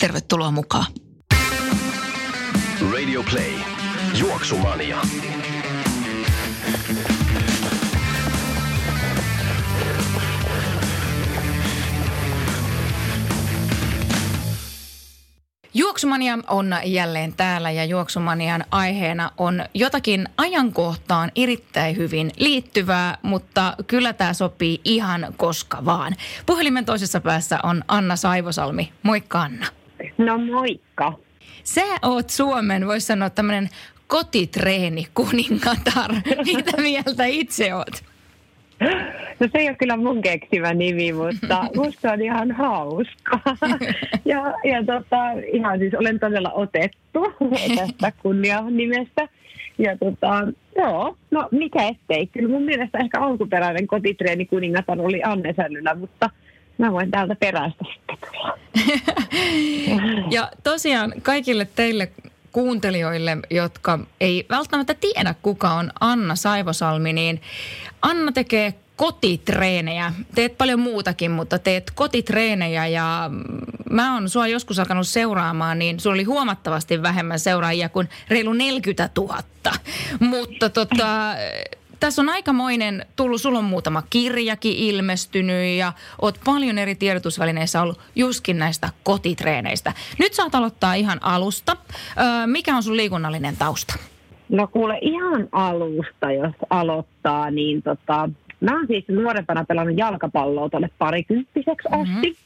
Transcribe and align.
Tervetuloa 0.00 0.50
mukaan. 0.50 0.86
Radio 2.92 3.22
Play. 3.22 3.52
Juoksumania. 4.18 5.02
Juoksumania 15.74 16.38
on 16.48 16.74
jälleen 16.84 17.32
täällä 17.32 17.70
ja 17.70 17.84
Juoksumanian 17.84 18.64
aiheena 18.70 19.30
on 19.38 19.64
jotakin 19.74 20.28
ajankohtaan 20.36 21.32
erittäin 21.36 21.96
hyvin 21.96 22.30
liittyvää, 22.36 23.18
mutta 23.22 23.74
kyllä 23.86 24.12
tämä 24.12 24.32
sopii 24.32 24.80
ihan 24.84 25.34
koska 25.36 25.84
vaan. 25.84 26.16
Puhelimen 26.46 26.84
toisessa 26.84 27.20
päässä 27.20 27.58
on 27.62 27.84
Anna 27.88 28.16
Saivosalmi. 28.16 28.92
Moikka 29.02 29.40
Anna. 29.40 29.79
No 30.24 30.38
moikka. 30.38 31.12
Sä 31.64 31.82
oot 32.02 32.30
Suomen, 32.30 32.86
voisi 32.86 33.06
sanoa 33.06 33.30
tämmöinen 33.30 33.68
kotitreeni 34.06 35.06
kuningatar. 35.14 36.10
Mitä 36.54 36.82
mieltä 36.82 37.24
itse 37.24 37.74
oot? 37.74 38.04
No 39.40 39.48
se 39.52 39.58
ei 39.58 39.68
ole 39.68 39.76
kyllä 39.76 39.96
mun 39.96 40.22
keksimä 40.22 40.74
nimi, 40.74 41.12
mutta 41.12 41.64
musta 41.76 42.12
on 42.12 42.22
ihan 42.22 42.52
hauska. 42.52 43.40
Ja, 44.24 44.54
ja 44.64 44.84
tota, 44.86 45.32
ihan 45.52 45.78
siis 45.78 45.94
olen 45.94 46.20
todella 46.20 46.50
otettu 46.52 47.26
tästä 47.76 48.12
kunnia 48.22 48.60
nimestä. 48.70 49.28
Ja 49.78 49.96
tota, 49.98 50.48
joo, 50.76 51.16
no 51.30 51.48
mikä 51.50 51.88
ettei. 51.88 52.26
Kyllä 52.26 52.48
mun 52.48 52.62
mielestä 52.62 52.98
ehkä 52.98 53.20
alkuperäinen 53.20 53.86
kotitreeni 53.86 54.46
kuningatar 54.46 55.00
oli 55.00 55.22
Anne 55.22 55.54
Sällylä, 55.56 55.94
mutta 55.94 56.30
mä 56.80 56.92
voin 56.92 57.10
täältä 57.10 57.36
perästä 57.40 57.84
sitten 57.92 58.18
tulla. 58.30 58.58
ja 60.36 60.50
tosiaan 60.62 61.12
kaikille 61.22 61.68
teille 61.76 62.12
kuuntelijoille, 62.52 63.36
jotka 63.50 63.98
ei 64.20 64.46
välttämättä 64.50 64.94
tiedä, 64.94 65.34
kuka 65.42 65.70
on 65.70 65.92
Anna 66.00 66.36
Saivosalmi, 66.36 67.12
niin 67.12 67.42
Anna 68.02 68.32
tekee 68.32 68.74
kotitreenejä. 68.96 70.12
Teet 70.34 70.58
paljon 70.58 70.80
muutakin, 70.80 71.30
mutta 71.30 71.58
teet 71.58 71.90
kotitreenejä 71.94 72.86
ja 72.86 73.30
mä 73.90 74.14
oon 74.14 74.28
sua 74.28 74.46
joskus 74.46 74.78
alkanut 74.78 75.08
seuraamaan, 75.08 75.78
niin 75.78 76.00
sulla 76.00 76.14
oli 76.14 76.24
huomattavasti 76.24 77.02
vähemmän 77.02 77.40
seuraajia 77.40 77.88
kuin 77.88 78.08
reilu 78.28 78.52
40 78.52 79.10
000. 79.16 79.42
Mutta 80.20 80.70
tota, 80.70 81.34
tässä 82.00 82.22
on 82.22 82.28
aikamoinen 82.28 83.06
tullut, 83.16 83.40
sulla 83.40 83.58
on 83.58 83.64
muutama 83.64 84.02
kirjakin 84.10 84.76
ilmestynyt 84.76 85.78
ja 85.78 85.92
oot 86.22 86.40
paljon 86.44 86.78
eri 86.78 86.94
tiedotusvälineissä 86.94 87.82
ollut 87.82 88.00
juskin 88.16 88.58
näistä 88.58 88.88
kotitreeneistä. 89.02 89.92
Nyt 90.18 90.34
saat 90.34 90.54
aloittaa 90.54 90.94
ihan 90.94 91.18
alusta. 91.22 91.76
Öö, 92.18 92.46
mikä 92.46 92.76
on 92.76 92.82
sun 92.82 92.96
liikunnallinen 92.96 93.56
tausta? 93.56 93.94
No 94.48 94.66
kuule 94.66 94.98
ihan 95.02 95.48
alusta, 95.52 96.32
jos 96.32 96.54
aloittaa, 96.70 97.50
niin 97.50 97.82
tota, 97.82 98.28
mä 98.60 98.76
oon 98.76 98.86
siis 98.86 99.04
nuorempana 99.08 99.64
pelannut 99.64 99.98
jalkapalloa 99.98 100.68
tuonne 100.68 100.90
parikymppiseksi 100.98 101.88
mm-hmm. 101.88 102.16
asti. 102.16 102.36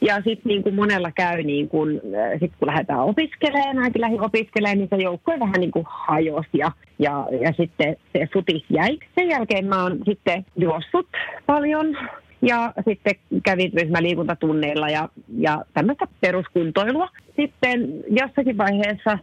Ja 0.00 0.14
sitten 0.16 0.40
niin 0.44 0.62
kuin 0.62 0.74
monella 0.74 1.10
käy, 1.12 1.42
niin 1.42 1.68
kun, 1.68 2.00
sit 2.40 2.52
kun 2.58 2.68
lähdetään 2.68 3.00
opiskelemaan, 3.00 3.78
ainakin 3.78 4.00
lähdin 4.00 4.20
opiskelemaan, 4.20 4.78
niin 4.78 4.88
se 4.88 4.96
joukkue 4.96 5.40
vähän 5.40 5.60
niin 5.60 5.70
kuin 5.70 5.86
hajosi 5.88 6.48
ja, 6.52 6.72
ja, 6.98 7.26
ja 7.40 7.52
sitten 7.56 7.96
se 8.12 8.28
futis 8.32 8.64
jäi. 8.70 8.98
Sen 9.14 9.28
jälkeen 9.28 9.66
mä 9.66 9.82
oon 9.82 9.98
sitten 10.04 10.46
juossut 10.56 11.06
paljon 11.46 11.96
ja 12.42 12.72
sitten 12.88 13.14
kävin 13.44 13.72
ryhmäliikuntatunneilla 13.72 14.88
ja, 14.88 15.08
ja 15.38 15.64
tämmöistä 15.74 16.06
peruskuntoilua. 16.20 17.08
Sitten 17.36 18.04
jossakin 18.08 18.58
vaiheessa 18.58 19.18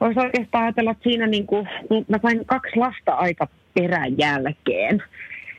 voisi 0.00 0.20
oikeastaan 0.20 0.64
ajatella, 0.64 0.90
että 0.90 1.02
siinä 1.02 1.26
niin 1.26 1.46
kuin, 1.46 1.68
mä 2.08 2.18
sain 2.22 2.46
kaksi 2.46 2.76
lasta 2.76 3.12
aika 3.12 3.46
perän 3.74 4.18
jälkeen. 4.18 5.02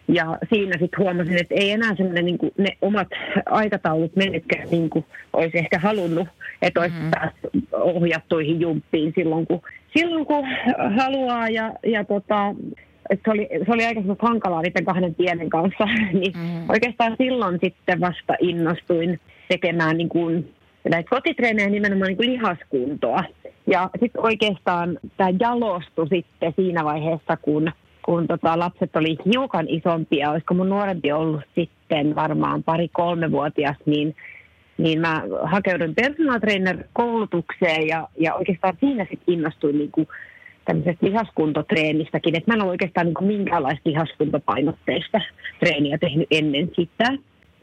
Ja 0.08 0.38
siinä 0.54 0.72
sitten 0.80 1.00
huomasin, 1.00 1.42
että 1.42 1.56
ei 1.56 1.72
enää 1.72 1.96
semmoinen 1.96 2.26
niin 2.26 2.38
ne 2.58 2.70
omat 2.82 3.08
aikataulut 3.46 4.16
menetkään 4.16 4.68
niin 4.72 4.90
kuin 4.90 5.06
olisi 5.34 5.58
ehkä 5.58 5.80
halunnut, 5.80 6.28
että 6.62 6.80
olisi 6.80 6.96
mm. 6.96 7.12
päässyt 7.12 7.74
ohjattuihin 7.74 8.62
jumppiin 8.62 9.14
silloin 9.16 9.48
kun, 9.48 9.62
silloin 9.98 10.26
kun 10.26 10.48
haluaa. 10.98 11.50
Ja, 11.50 11.72
ja 11.86 12.04
tota, 12.04 12.56
se 13.26 13.32
oli, 13.32 13.48
se 13.66 13.72
oli 13.72 13.86
aika 13.86 14.02
hankalaa 14.20 14.62
niiden 14.62 14.86
kahden 14.86 15.16
pienen 15.16 15.50
kanssa, 15.50 15.86
niin 16.20 16.34
mm. 16.38 16.70
oikeastaan 16.70 17.16
silloin 17.18 17.60
sitten 17.64 18.00
vasta 18.00 18.34
innostuin 18.40 19.20
tekemään 19.50 19.98
niin 19.98 20.10
kuin, 20.10 20.54
näitä 20.90 21.10
kotitreenejä 21.10 21.70
nimenomaan 21.70 22.08
niin 22.08 22.18
kuin 22.18 22.32
lihaskuntoa. 22.32 23.24
Ja 23.68 23.90
sitten 24.00 24.24
oikeastaan 24.24 25.00
tämä 25.18 25.30
jalostui 25.40 26.08
sitten 26.10 26.54
siinä 26.56 26.84
vaiheessa, 26.84 27.38
kun– 27.38 27.72
kun 28.06 28.28
tota, 28.28 28.60
lapset 28.60 28.96
oli 28.96 29.18
hiukan 29.34 29.66
isompia, 29.70 30.32
olisiko 30.32 30.54
mun 30.54 30.70
nuorempi 30.70 31.12
ollut 31.12 31.42
sitten 31.56 32.16
varmaan 32.16 32.64
pari-kolmevuotias, 32.64 33.76
niin, 33.86 34.16
niin 34.78 35.02
mä 35.02 35.24
hakeudun 35.44 35.96
personal 35.96 36.40
trainer 36.40 36.84
koulutukseen 36.94 37.88
ja, 37.88 38.08
ja 38.20 38.36
oikeastaan 38.36 38.78
siinä 38.80 39.08
sitten 39.10 39.34
innostuin 39.34 39.78
niin 39.78 39.92
kuin 39.92 40.08
tämmöisestä 40.66 41.06
lihaskuntotreenistäkin, 41.06 42.36
että 42.36 42.52
mä 42.52 42.56
en 42.56 42.62
ole 42.62 42.72
oikeastaan 42.72 43.08
niin 43.08 43.28
minkäänlaista 43.28 43.90
lihaskuntopainotteista 43.90 45.22
treeniä 45.60 45.98
tehnyt 45.98 46.28
ennen 46.32 46.72
sitä. 46.76 47.12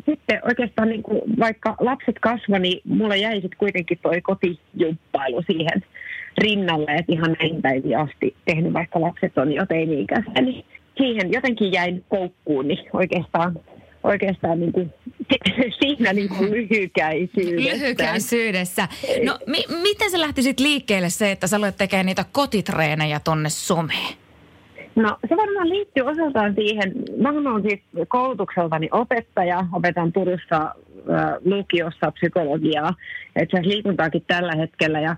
Sitten 0.07 0.41
oikeastaan 0.49 0.89
niin 0.89 1.03
kuin, 1.03 1.21
vaikka 1.39 1.77
lapset 1.81 2.19
kasvoi, 2.19 2.61
niin 2.61 2.81
mulla 2.85 3.17
jäi 3.17 3.35
sitten 3.35 3.59
kuitenkin 3.59 3.99
toi 4.03 4.21
kotijumppailu 4.21 5.43
siihen 5.47 5.85
rinnalle, 6.39 6.95
että 6.95 7.13
ihan 7.13 7.37
näihin 7.41 7.63
päiviin 7.63 7.99
asti 7.99 8.35
tehnyt, 8.45 8.73
vaikka 8.73 9.01
lapset 9.01 9.39
on 9.39 9.53
jo 9.53 9.67
teini-ikäisiä, 9.67 10.43
niin 10.43 10.65
siihen 10.97 11.33
jotenkin 11.33 11.73
jäin 11.73 12.05
koukkuun, 12.09 12.69
niin 12.69 12.79
oikeastaan 12.93 13.61
oikeastaan 14.05 14.61
niin 14.61 14.73
kuin, 14.73 14.93
siinä 15.81 16.13
niin 16.13 16.29
kuin 16.29 16.51
lyhykäisyydessä. 16.51 17.75
Lyhykäisyydessä. 17.75 18.89
No 19.25 19.39
mi- 19.47 19.83
miten 19.83 20.11
se 20.11 20.21
lähti 20.21 20.43
sitten 20.43 20.67
liikkeelle 20.67 21.11
se, 21.11 21.31
että 21.31 21.47
sä 21.47 21.57
aloit 21.57 21.77
tekemään 21.77 22.07
niitä 22.07 22.25
kotitreenejä 22.33 23.21
tonne 23.21 23.49
someen? 23.49 24.15
No 24.97 25.17
se 25.29 25.37
varmaan 25.37 25.69
liittyy 25.69 26.03
osaltaan 26.03 26.55
siihen, 26.55 26.93
mä 27.17 27.29
olen 27.29 27.63
siis 27.63 27.81
koulutukseltani 28.09 28.89
opettaja, 28.93 29.67
opetan 29.73 30.13
Turussa 30.13 30.57
äh, 30.57 30.75
lukiossa 31.45 32.11
psykologiaa, 32.11 32.95
että 33.37 33.63
liikuntaakin 33.63 34.25
tällä 34.27 34.53
hetkellä 34.57 35.01
ja 35.01 35.17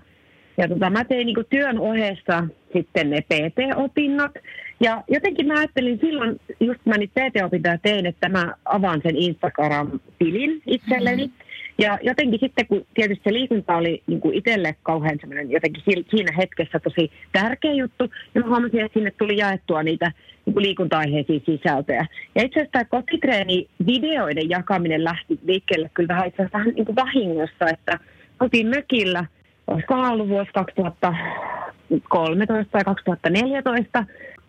ja 0.57 0.67
tota, 0.67 0.89
mä 0.89 1.03
tein 1.03 1.25
niin 1.25 1.45
työn 1.49 1.79
ohessa 1.79 2.47
sitten 2.73 3.09
ne 3.09 3.21
PT-opinnot. 3.21 4.31
Ja 4.79 5.03
jotenkin 5.07 5.47
mä 5.47 5.53
ajattelin 5.53 5.99
silloin, 5.99 6.39
just 6.59 6.79
mä 6.85 6.97
niitä 6.97 7.21
PT-opintoja 7.21 7.77
tein, 7.77 8.05
että 8.05 8.29
mä 8.29 8.53
avaan 8.65 9.01
sen 9.03 9.15
Instagram-tilin 9.15 10.61
itselleni. 10.67 11.25
Mm-hmm. 11.25 11.45
Ja 11.77 11.99
jotenkin 12.01 12.39
sitten, 12.39 12.67
kun 12.67 12.85
tietysti 12.93 13.23
se 13.23 13.33
liikunta 13.33 13.75
oli 13.75 14.03
niin 14.07 14.21
kuin 14.21 14.35
itselle 14.35 14.75
kauhean 14.83 15.17
semmoinen 15.19 15.51
jotenkin 15.51 15.83
siinä 15.85 16.31
hetkessä 16.37 16.79
tosi 16.79 17.11
tärkeä 17.31 17.73
juttu, 17.73 18.03
niin 18.33 18.45
mä 18.45 18.49
huomasin, 18.49 18.79
että 18.79 18.99
sinne 18.99 19.11
tuli 19.11 19.37
jaettua 19.37 19.83
niitä 19.83 20.11
niin 20.45 20.61
liikunta-aiheisia 20.61 21.39
sisältöjä. 21.45 22.05
Ja 22.35 22.43
itse 22.43 22.59
asiassa 22.59 22.71
tämä 22.71 22.85
kotitreeni-videoiden 22.85 24.49
jakaminen 24.49 25.03
lähti 25.03 25.39
liikkeelle 25.45 25.89
kyllä 25.93 26.07
vähän 26.07 26.27
itse 26.27 26.41
asiassa 26.41 26.57
vähän 26.57 26.73
niin 26.75 26.85
kuin 26.85 26.95
vahingossa, 26.95 27.69
että 27.69 27.99
oltiin 28.39 28.67
mökillä– 28.67 29.25
olisiko 29.67 29.93
ollut 29.93 30.29
vuosi 30.29 30.51
2013 30.53 32.71
tai 32.71 32.83
2014. 32.83 33.99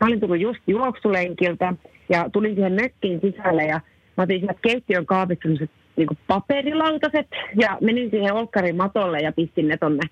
Mä 0.00 0.06
olin 0.06 0.20
tullut 0.20 0.40
just 0.40 0.60
juoksulenkiltä 0.66 1.72
ja 2.08 2.30
tulin 2.32 2.54
siihen 2.54 2.72
mökkiin 2.72 3.20
sisälle 3.20 3.64
ja 3.64 3.80
mä 4.16 4.22
otin 4.22 4.40
sieltä 4.40 4.58
keittiön 4.62 5.06
kaapista 5.06 5.42
sellaiset 5.42 5.70
niin 5.96 6.08
paperilautaset 6.26 7.26
ja 7.60 7.78
menin 7.80 8.10
siihen 8.10 8.34
olkkarin 8.34 8.76
matolle 8.76 9.18
ja 9.18 9.32
pistin 9.32 9.68
ne 9.68 9.76
tonne 9.76 10.02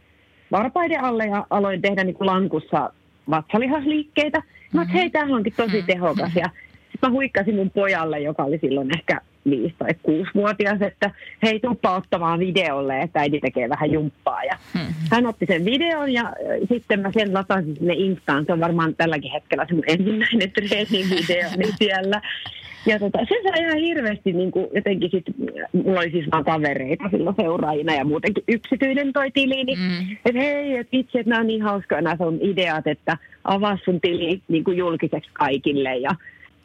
varpaiden 0.53 1.05
alle 1.05 1.25
ja 1.25 1.47
aloin 1.51 1.83
tehdä 1.83 2.05
niin 2.05 2.15
kuin 2.15 2.27
lankussa 2.27 2.91
vatsalihasliikkeitä. 3.31 4.43
Mä 4.73 4.81
mm-hmm. 4.81 4.93
hei, 4.93 5.11
tämähän 5.11 5.35
onkin 5.35 5.53
tosi 5.57 5.77
mm-hmm. 5.77 5.87
tehokas 5.87 6.37
ja 6.37 6.51
sitten 6.93 7.11
mä 7.11 7.11
huikkasin 7.11 7.55
mun 7.55 7.71
pojalle, 7.71 8.21
joka 8.21 8.45
oli 8.45 8.59
silloin 8.59 8.99
ehkä 8.99 9.21
viisi 9.51 9.75
tai 9.79 9.95
kuusivuotias, 10.03 10.83
että 10.83 11.11
hei 11.43 11.61
tuppa 11.61 11.97
ottamaan 11.97 12.39
videolle, 12.39 13.01
että 13.01 13.21
äiti 13.21 13.41
tekee 13.41 13.69
vähän 13.69 13.93
jumppaa. 13.93 14.45
Ja 14.45 14.57
hmm. 14.73 14.95
Hän 15.11 15.27
otti 15.27 15.47
sen 15.47 15.65
videon 15.65 16.13
ja 16.13 16.33
sitten 16.69 17.01
mä 17.01 17.13
sen 17.13 17.35
latasin 17.35 17.77
sinne 17.77 17.95
Instaan. 17.95 18.45
Se 18.47 18.53
on 18.53 18.61
varmaan 18.61 18.95
tälläkin 18.95 19.33
hetkellä 19.33 19.67
se 19.69 19.75
ensimmäinen 19.87 20.53
treenivideo 20.53 21.51
niin 21.57 21.75
siellä. 21.83 22.21
Ja 22.87 22.99
tota, 22.99 23.19
se 23.19 23.35
sai 23.43 23.63
ihan 23.63 23.79
hirveästi 23.79 24.33
niin 24.33 24.51
kuin 24.51 24.67
jotenkin 24.75 25.11
sit, 25.11 25.25
mulla 25.73 26.01
oli 26.01 26.11
siis 26.11 26.27
vaan 26.33 26.45
kavereita 26.45 27.05
silloin 27.11 27.37
seuraajina 27.37 27.95
ja 27.95 28.05
muutenkin 28.05 28.45
yksityinen 28.49 29.13
toi 29.13 29.31
tili, 29.31 29.65
niin 29.65 29.79
mm. 29.79 30.17
että 30.25 30.41
hei, 30.41 30.77
että 30.77 30.97
itse, 30.97 31.19
että 31.19 31.31
nämä 31.31 31.41
on 31.41 31.47
niin 31.47 31.63
hauskoja 31.63 32.03
nämä 32.03 32.17
sun 32.17 32.39
ideat, 32.43 32.87
että 32.87 33.19
avaa 33.45 33.79
sun 33.85 34.01
tili 34.01 34.43
niin 34.49 34.65
kuin 34.65 34.77
julkiseksi 34.77 35.31
kaikille 35.33 35.97
ja 35.97 36.11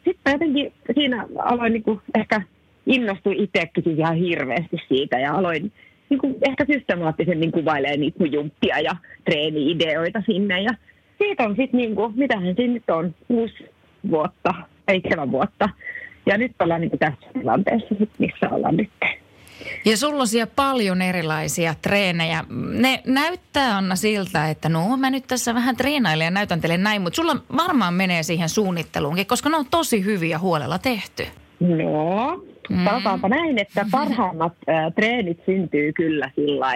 sitten 0.04 0.32
jotenkin 0.32 0.72
siinä 0.94 1.26
aloin 1.38 1.72
niin 1.72 1.82
kuin 1.82 2.00
ehkä 2.14 2.42
innostui 2.90 3.42
itsekin 3.42 3.84
siis 3.84 3.98
ihan 3.98 4.16
hirveästi 4.16 4.76
siitä 4.88 5.18
ja 5.18 5.34
aloin 5.34 5.72
niin 6.08 6.20
kuin 6.20 6.36
ehkä 6.48 6.64
systemaattisemmin 6.72 7.52
kuvailee 7.52 7.96
niitä 7.96 8.26
jumppia 8.26 8.78
ja 8.78 8.96
treeni-ideoita 9.24 10.22
sinne 10.26 10.62
ja 10.62 10.70
siitä 11.18 11.44
on 11.44 11.56
sitten 11.56 11.78
niin 11.78 11.94
kuin, 11.94 12.12
mitähän 12.16 12.54
siinä 12.56 12.74
nyt 12.74 12.90
on, 12.90 13.14
kuusi 13.28 13.70
vuotta, 14.10 14.54
seitsemän 14.90 15.32
vuotta 15.32 15.68
ja 16.26 16.38
nyt 16.38 16.52
ollaan 16.60 16.80
niin 16.80 16.98
tässä 16.98 17.30
tilanteessa, 17.32 17.94
missä 18.18 18.48
ollaan 18.50 18.76
nyt. 18.76 18.90
Ja 19.84 19.96
sulla 19.96 20.20
on 20.20 20.28
siellä 20.28 20.52
paljon 20.56 21.02
erilaisia 21.02 21.74
treenejä. 21.82 22.44
Ne 22.72 23.02
näyttää 23.06 23.76
Anna 23.76 23.96
siltä, 23.96 24.50
että 24.50 24.68
no 24.68 24.96
mä 24.96 25.10
nyt 25.10 25.24
tässä 25.26 25.54
vähän 25.54 25.76
treenailen 25.76 26.24
ja 26.24 26.30
näytän 26.30 26.60
teille 26.60 26.78
näin, 26.78 27.02
mutta 27.02 27.16
sulla 27.16 27.36
varmaan 27.56 27.94
menee 27.94 28.22
siihen 28.22 28.48
suunnitteluunkin, 28.48 29.26
koska 29.26 29.48
ne 29.48 29.56
on 29.56 29.66
tosi 29.70 30.04
hyviä 30.04 30.38
huolella 30.38 30.78
tehty. 30.78 31.26
No, 31.60 32.44
mm. 32.70 32.84
sanotaanpa 32.84 33.28
näin, 33.28 33.58
että 33.58 33.86
parhaimmat 33.90 34.52
äh, 34.68 34.94
treenit 34.94 35.40
syntyy 35.46 35.92
kyllä 35.92 36.30
sillä 36.34 36.66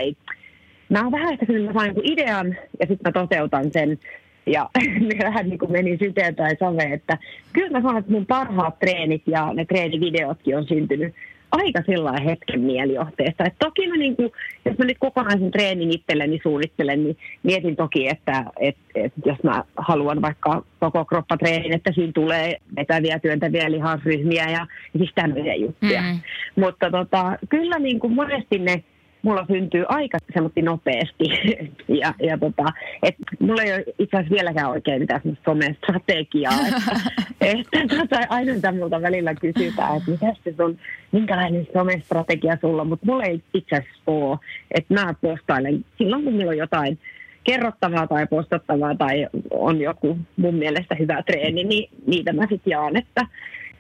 Mä 0.89 1.03
oon 1.03 1.13
vähän 1.13 1.33
ehkä 1.33 1.47
kyllä 1.47 1.73
sain 1.73 1.95
idean 2.03 2.47
ja 2.81 2.87
sitten 2.87 2.99
mä 3.05 3.13
toteutan 3.13 3.73
sen. 3.73 3.99
Ja 4.47 4.71
vähän 5.25 5.49
niin 5.49 5.59
kuin 5.59 5.73
meni 5.73 5.99
syteen 5.99 6.35
tai 6.35 6.57
save, 6.57 6.93
että 6.93 7.19
kyllä 7.53 7.71
mä 7.71 7.83
sanon, 7.83 7.99
että 7.99 8.13
mun 8.13 8.27
parhaat 8.27 8.79
treenit 8.79 9.23
ja 9.27 9.53
ne 9.55 9.65
treenivideotkin 9.65 10.57
on 10.57 10.67
syntynyt 10.67 11.15
aika 11.55 11.83
sellainen 11.87 12.25
hetken 12.25 12.61
mielijohteesta. 12.61 13.45
Et 13.45 13.55
toki 13.59 13.89
mä 13.89 13.97
niin 13.97 14.17
kuin, 14.17 14.33
jos 14.65 14.79
mä 14.79 14.85
nyt 14.85 14.99
kokonaisen 14.99 15.51
treenin 15.51 15.95
itselleni 15.95 16.41
suunnittelen, 16.43 17.05
niin 17.05 17.17
mietin 17.43 17.77
toki, 17.77 18.09
että 18.09 18.45
et, 18.61 18.77
et 18.95 19.13
jos 19.27 19.43
mä 19.43 19.65
haluan 19.77 20.23
vaikka 20.23 20.63
koko 20.81 21.05
kroppatreenin, 21.05 21.73
että 21.73 21.93
siinä 21.93 22.13
tulee 22.13 22.57
vetäviä, 22.77 23.19
työntäviä 23.19 23.71
lihasryhmiä 23.71 24.45
ja, 24.45 24.67
ja 24.95 24.99
siis 24.99 25.13
tämmöisiä 25.15 25.55
juttuja. 25.55 26.03
Mm. 26.03 26.21
Mutta 26.57 26.91
tota, 26.91 27.39
kyllä 27.49 27.79
niin 27.79 28.01
kuin 28.01 28.15
monesti 28.15 28.59
ne 28.59 28.85
mulla 29.25 29.47
syntyy 29.47 29.85
aika 29.89 30.19
semmoinen 30.35 30.65
nopeasti. 30.65 31.25
ja, 32.03 32.15
ja 32.23 32.39
tota, 32.39 32.65
et 33.03 33.15
mulla 33.41 33.63
ei 33.63 33.73
ole 33.73 33.85
itse 33.99 34.17
asiassa 34.17 34.35
vieläkään 34.35 34.71
oikein 34.71 35.01
mitään 35.01 35.21
semmoista 35.21 35.51
somestrategiaa. 35.51 36.61
Että, 36.67 37.01
että 37.81 37.97
tota, 37.97 38.27
aina 38.29 38.55
sitä 38.55 38.73
multa 38.73 39.03
välillä 39.03 39.35
kysytään, 39.35 39.97
että 39.97 40.11
mitä 40.11 40.27
se 40.45 40.55
sun, 40.57 40.79
minkälainen 41.13 41.67
somestrategia 41.73 42.59
sulla 42.61 42.83
on. 42.83 42.89
Mutta 42.89 43.07
mulla 43.07 43.25
ei 43.25 43.43
itse 43.55 43.77
asiassa 43.77 44.03
ole. 44.07 44.39
Että 44.71 44.95
mä 44.95 45.15
postailen 45.21 45.85
silloin, 45.99 46.25
kun 46.25 46.33
mulla 46.33 46.51
on 46.51 46.59
jotain 46.59 46.99
kerrottavaa 47.45 48.07
tai 48.07 48.27
postattavaa 48.27 48.95
tai 48.95 49.27
on 49.51 49.81
joku 49.81 50.19
mun 50.37 50.55
mielestä 50.55 50.95
hyvä 50.95 51.23
treeni, 51.23 51.65
niin 51.65 51.91
niitä 52.07 52.33
mä 52.33 52.43
sitten 52.43 52.71
jaan. 52.71 52.97
Että 52.97 53.27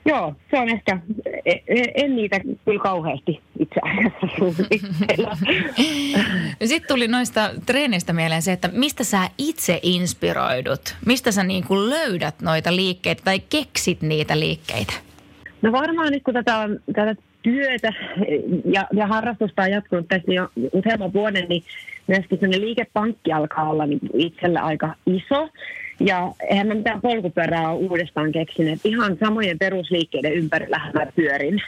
Joo, 0.06 0.34
se 0.50 0.58
on 0.58 0.68
ehkä, 0.68 0.98
e, 1.44 1.50
e, 1.50 1.84
en 1.94 2.16
niitä 2.16 2.40
kyllä 2.64 2.82
kauheasti 2.82 3.40
itse 3.58 3.80
asiassa 3.82 4.26
Sitten 6.64 6.88
tuli 6.88 7.08
noista 7.08 7.50
treenistä 7.66 8.12
mieleen 8.12 8.42
se, 8.42 8.52
että 8.52 8.68
mistä 8.72 9.04
sä 9.04 9.30
itse 9.38 9.80
inspiroidut? 9.82 10.96
Mistä 11.06 11.32
sä 11.32 11.44
niin 11.44 11.64
kuin 11.64 11.90
löydät 11.90 12.34
noita 12.42 12.76
liikkeitä 12.76 13.22
tai 13.24 13.40
keksit 13.40 14.02
niitä 14.02 14.38
liikkeitä? 14.40 14.92
No 15.62 15.72
varmaan 15.72 16.12
nyt 16.12 16.22
kun 16.22 16.34
tätä, 16.34 16.68
tätä 16.94 17.14
työtä 17.42 17.92
ja, 18.64 18.86
ja 18.92 19.06
harrastusta 19.06 19.62
on 19.62 19.70
jatkunut 19.70 20.08
tässä 20.08 20.32
jo 20.32 20.48
useamman 20.72 21.12
vuoden, 21.12 21.46
niin 21.48 21.62
myöskin 22.06 22.38
sellainen 22.38 22.60
liikepankki 22.60 23.32
alkaa 23.32 23.70
olla 23.70 23.86
niin 23.86 24.00
itselle 24.14 24.58
aika 24.58 24.94
iso. 25.06 25.48
Ja 26.00 26.32
eihän 26.50 26.66
mä 26.66 26.74
mitään 26.74 27.00
polkupyörää 27.00 27.70
ole 27.70 27.88
uudestaan 27.88 28.32
keksinyt. 28.32 28.80
Ihan 28.84 29.16
samojen 29.20 29.58
perusliikkeiden 29.58 30.32
ympärillä 30.32 30.80
mä 30.94 31.06
pyörin. 31.16 31.62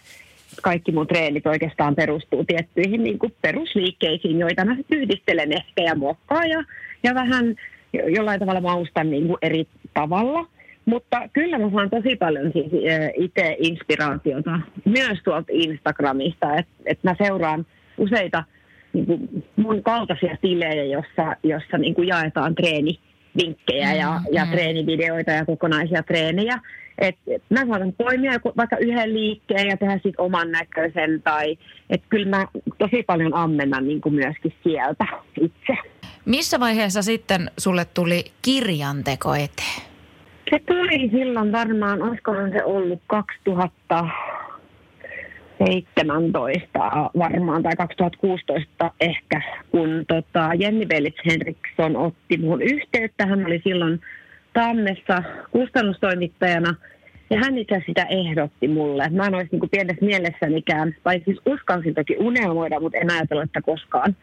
Kaikki 0.63 0.93
mun 0.93 1.07
treenit 1.07 1.47
oikeastaan 1.47 1.95
perustuu 1.95 2.45
tiettyihin 2.45 3.05
niin 3.05 3.19
kuin 3.19 3.35
perusliikkeisiin, 3.43 4.39
joita 4.39 4.65
mä 4.65 4.77
yhdistelen 4.91 5.53
ehkä 5.53 5.83
ja 5.83 5.95
muokkaan 5.95 6.49
ja, 6.49 6.65
ja 7.03 7.15
vähän 7.15 7.55
jollain 7.93 8.41
tavalla 8.41 8.61
maustan 8.61 9.11
niin 9.11 9.27
kuin 9.27 9.39
eri 9.43 9.67
tavalla. 9.95 10.47
Mutta 10.85 11.29
kyllä 11.33 11.59
mä 11.59 11.71
saan 11.71 11.91
tosi 11.91 12.17
paljon 12.17 12.53
siis 12.53 12.73
itse 13.17 13.57
inspiraatiota 13.59 14.61
myös 14.85 15.19
tuolta 15.25 15.53
Instagramista, 15.53 16.57
että 16.57 16.73
et 16.85 16.99
mä 17.03 17.15
seuraan 17.19 17.67
useita 17.99 18.45
niin 18.93 19.07
kuin 19.07 19.45
mun 19.57 19.83
kaltaisia 19.83 20.37
tilejä, 20.41 20.85
jossa, 20.85 21.37
jossa 21.43 21.79
niin 21.79 21.95
kuin 21.95 22.09
jaetaan 22.09 22.55
treeni 22.55 22.99
vinkkejä 23.37 23.95
ja, 23.95 24.11
mm, 24.11 24.35
ja 24.35 24.45
mm. 24.45 24.51
treenivideoita 24.51 25.31
ja 25.31 25.45
kokonaisia 25.45 26.03
treenejä. 26.03 26.59
Et, 26.99 27.17
mä 27.51 27.67
saatan 27.67 27.93
poimia 27.93 28.33
vaikka 28.57 28.77
yhden 28.77 29.15
liikkeen 29.15 29.69
ja 29.69 29.77
tehdä 29.77 29.95
sitten 29.95 30.21
oman 30.21 30.51
näköisen. 30.51 31.23
Tai, 31.23 31.59
et 31.91 32.03
kyllä 32.09 32.37
mä 32.37 32.47
tosi 32.79 33.03
paljon 33.03 33.35
ammennan 33.35 33.89
niin 33.89 34.01
kuin 34.01 34.15
myöskin 34.15 34.55
sieltä 34.63 35.05
itse. 35.41 35.77
Missä 36.25 36.61
vaiheessa 36.61 37.03
sitten 37.03 37.51
sulle 37.59 37.87
tuli 37.95 38.25
kirjanteko 38.43 39.35
eteen? 39.35 39.83
Se 40.51 40.61
tuli 40.67 41.11
silloin 41.11 41.53
varmaan, 41.53 42.03
olisikohan 42.03 42.51
se 42.51 42.65
ollut 42.65 43.03
2000, 43.07 44.09
2017 45.59 47.11
varmaan 47.19 47.63
tai 47.63 47.73
2016 47.77 48.91
ehkä, 49.01 49.43
kun 49.71 50.05
tota 50.09 50.51
Jenni 50.59 50.87
Belits 50.87 51.21
Henriksson 51.27 51.97
otti 51.97 52.37
muun 52.37 52.63
yhteyttä. 52.63 53.27
Hän 53.27 53.47
oli 53.47 53.61
silloin 53.65 54.01
Tammessa 54.53 55.23
kustannustoimittajana 55.51 56.75
ja 57.31 57.39
hän 57.39 57.59
itse 57.59 57.83
sitä 57.87 58.07
ehdotti 58.11 58.69
mulle. 58.69 59.09
Mä 59.11 59.27
en 59.27 59.35
olisi 59.35 59.49
niin 59.53 59.71
pienessä 59.71 60.05
mielessänikään, 60.05 60.95
tai 61.03 61.23
siis 61.25 61.39
uskalsin 61.47 61.95
toki 61.95 62.17
unelmoida, 62.19 62.81
mutta 62.81 62.99
en 62.99 63.13
ajatella, 63.13 63.43
että 63.43 63.63
koskaan 63.63 64.17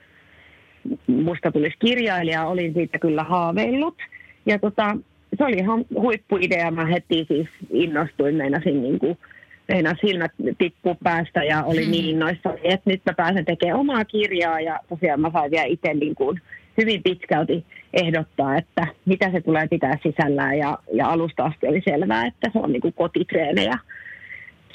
musta 1.08 1.52
tulisi 1.52 1.76
kirjailija. 1.80 2.46
Olin 2.46 2.74
siitä 2.74 3.00
kyllä 3.00 3.24
haaveillut. 3.24 3.98
Ja 4.46 4.60
tota, 4.60 4.98
se 5.38 5.44
oli 5.44 5.58
ihan 5.58 5.86
huippuidea. 5.96 6.72
Mä 6.72 6.86
heti 6.86 7.26
siis 7.28 7.48
innostuin, 7.72 8.36
meinasin 8.36 8.84
niin 8.84 9.00
kuin 9.00 9.18
meinaa 9.68 9.94
silmät 10.02 10.32
tippuu 10.58 10.98
päästä 11.04 11.44
ja 11.44 11.64
oli 11.64 11.84
hmm. 11.84 11.92
niin 11.92 12.06
innoissani, 12.06 12.60
että 12.64 12.90
nyt 12.90 13.02
mä 13.06 13.14
pääsen 13.14 13.46
tekemään 13.46 13.80
omaa 13.80 14.06
kirjaa 14.06 14.60
ja 14.60 14.80
tosiaan 14.90 15.22
mä 15.22 15.32
sain 15.32 15.52
vielä 15.52 15.66
itse 15.66 15.94
niin 15.94 16.16
kuin 16.16 16.42
hyvin 16.78 17.04
pitkälti 17.04 17.66
ehdottaa, 17.94 18.58
että 18.58 18.88
mitä 19.06 19.32
se 19.32 19.42
tulee 19.42 19.68
pitää 19.68 19.98
sisällään 20.04 20.58
ja, 20.58 20.78
ja 20.94 21.08
alusta 21.08 21.44
asti 21.44 21.68
oli 21.68 21.82
selvää, 21.86 22.26
että 22.26 22.50
se 22.54 22.60
on 22.60 22.72
niin 22.72 22.82
kuin 22.82 22.94
kotitreenejä 22.94 23.78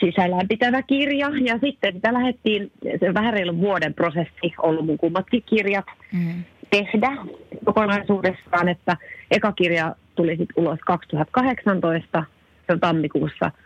sisällään 0.00 0.48
pitävä 0.48 0.82
kirja. 0.82 1.30
Ja 1.44 1.58
sitten 1.58 1.94
sitä 1.94 2.12
lähdettiin, 2.12 2.72
se 3.00 3.14
vähän 3.14 3.34
reilun 3.34 3.60
vuoden 3.60 3.94
prosessi 3.94 4.54
ollut 4.62 4.86
mun 4.86 4.98
kummatkin 4.98 5.42
kirjat 5.46 5.86
mm. 6.12 6.44
tehdä 6.70 7.16
kokonaisuudessaan, 7.64 8.68
että 8.68 8.96
eka 9.30 9.52
kirja 9.52 9.94
tuli 10.14 10.36
sitten 10.36 10.64
ulos 10.64 10.78
2018, 10.86 12.24
se 12.66 12.72
on 12.72 12.80
tammikuussa– 12.80 13.52